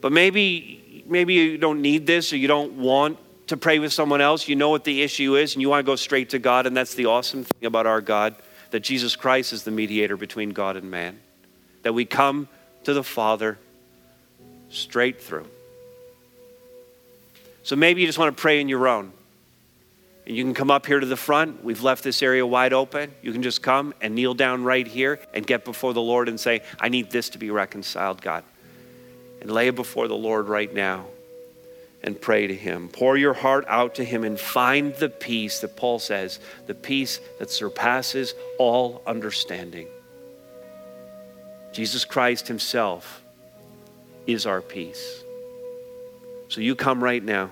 But 0.00 0.10
maybe, 0.10 1.04
maybe 1.06 1.34
you 1.34 1.58
don't 1.58 1.80
need 1.80 2.08
this 2.08 2.32
or 2.32 2.36
you 2.36 2.48
don't 2.48 2.72
want 2.72 3.18
to 3.46 3.56
pray 3.56 3.78
with 3.78 3.92
someone 3.92 4.20
else. 4.20 4.48
You 4.48 4.56
know 4.56 4.70
what 4.70 4.82
the 4.82 5.00
issue 5.02 5.36
is 5.36 5.54
and 5.54 5.62
you 5.62 5.68
want 5.68 5.86
to 5.86 5.90
go 5.90 5.96
straight 5.96 6.30
to 6.30 6.40
God. 6.40 6.66
And 6.66 6.76
that's 6.76 6.94
the 6.94 7.06
awesome 7.06 7.44
thing 7.44 7.66
about 7.66 7.86
our 7.86 8.00
God 8.00 8.34
that 8.72 8.80
Jesus 8.80 9.14
Christ 9.14 9.52
is 9.52 9.62
the 9.62 9.70
mediator 9.70 10.16
between 10.16 10.50
God 10.50 10.76
and 10.76 10.90
man. 10.90 11.20
That 11.84 11.94
we 11.94 12.04
come 12.04 12.48
to 12.82 12.92
the 12.92 13.04
Father 13.04 13.58
straight 14.70 15.22
through. 15.22 15.46
So 17.62 17.76
maybe 17.76 18.00
you 18.00 18.08
just 18.08 18.18
want 18.18 18.36
to 18.36 18.40
pray 18.40 18.60
in 18.60 18.68
your 18.68 18.88
own. 18.88 19.12
And 20.26 20.36
you 20.36 20.42
can 20.42 20.54
come 20.54 20.72
up 20.72 20.86
here 20.86 20.98
to 20.98 21.06
the 21.06 21.16
front. 21.16 21.62
We've 21.64 21.82
left 21.82 22.02
this 22.02 22.20
area 22.20 22.44
wide 22.44 22.72
open. 22.72 23.14
You 23.22 23.32
can 23.32 23.44
just 23.44 23.62
come 23.62 23.94
and 24.00 24.14
kneel 24.14 24.34
down 24.34 24.64
right 24.64 24.86
here 24.86 25.20
and 25.32 25.46
get 25.46 25.64
before 25.64 25.94
the 25.94 26.00
Lord 26.00 26.28
and 26.28 26.38
say, 26.38 26.62
I 26.80 26.88
need 26.88 27.10
this 27.10 27.30
to 27.30 27.38
be 27.38 27.50
reconciled, 27.50 28.20
God. 28.20 28.42
And 29.40 29.50
lay 29.50 29.68
it 29.68 29.76
before 29.76 30.08
the 30.08 30.16
Lord 30.16 30.48
right 30.48 30.72
now 30.72 31.06
and 32.02 32.20
pray 32.20 32.48
to 32.48 32.54
Him. 32.54 32.88
Pour 32.88 33.16
your 33.16 33.34
heart 33.34 33.64
out 33.68 33.94
to 33.96 34.04
Him 34.04 34.24
and 34.24 34.38
find 34.38 34.94
the 34.96 35.08
peace 35.08 35.60
that 35.60 35.76
Paul 35.76 36.00
says, 36.00 36.40
the 36.66 36.74
peace 36.74 37.20
that 37.38 37.50
surpasses 37.50 38.34
all 38.58 39.02
understanding. 39.06 39.86
Jesus 41.72 42.04
Christ 42.04 42.48
Himself 42.48 43.22
is 44.26 44.44
our 44.44 44.60
peace. 44.60 45.22
So 46.48 46.60
you 46.60 46.74
come 46.74 47.02
right 47.02 47.22
now 47.22 47.50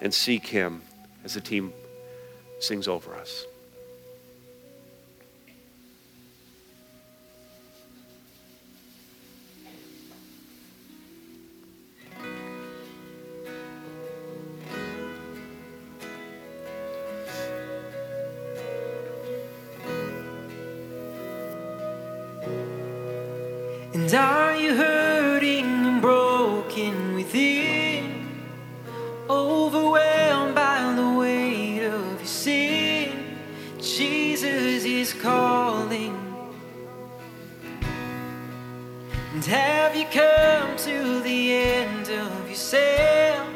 and 0.00 0.12
seek 0.12 0.46
Him 0.46 0.82
as 1.24 1.34
the 1.34 1.40
team 1.40 1.72
sings 2.60 2.88
over 2.88 3.14
us. 3.14 3.46
And 23.94 24.14
are 24.14 24.56
you 24.56 24.74
hurting 24.74 25.05
have 39.46 39.94
you 39.94 40.04
come 40.06 40.76
to 40.76 41.20
the 41.20 41.54
end 41.54 42.08
of 42.08 42.48
yourself? 42.48 43.48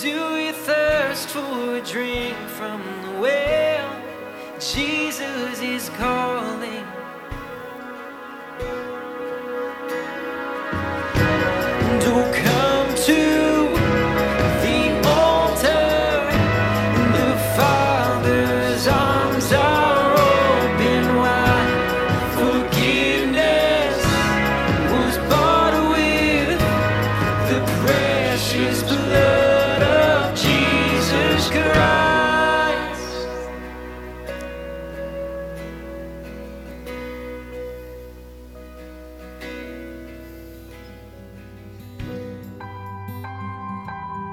Do 0.00 0.38
you 0.38 0.52
thirst 0.52 1.28
for 1.28 1.76
a 1.76 1.80
drink 1.82 2.36
from 2.48 2.82
the 3.02 3.20
well? 3.20 4.02
Jesus 4.58 5.60
is 5.60 5.88
calling. 5.90 6.41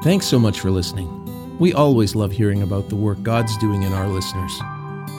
Thanks 0.10 0.26
so 0.26 0.40
much 0.40 0.60
for 0.60 0.72
listening. 0.72 1.08
We 1.60 1.72
always 1.72 2.16
love 2.16 2.32
hearing 2.32 2.64
about 2.64 2.90
the 2.90 2.96
work 2.96 3.22
God's 3.22 3.56
doing 3.58 3.84
in 3.84 3.94
our 3.94 4.08
listeners. 4.08 4.60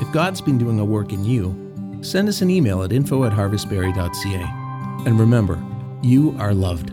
If 0.02 0.10
God's 0.10 0.40
been 0.40 0.58
doing 0.58 0.80
a 0.80 0.84
work 0.84 1.12
in 1.12 1.24
you, 1.24 1.54
send 2.02 2.28
us 2.28 2.42
an 2.42 2.50
email 2.50 2.82
at 2.82 2.90
info 2.90 3.22
at 3.22 3.30
harvestbarrie.ca. 3.30 5.06
And 5.06 5.20
remember, 5.20 5.62
you 6.02 6.34
are 6.40 6.52
loved. 6.52 6.90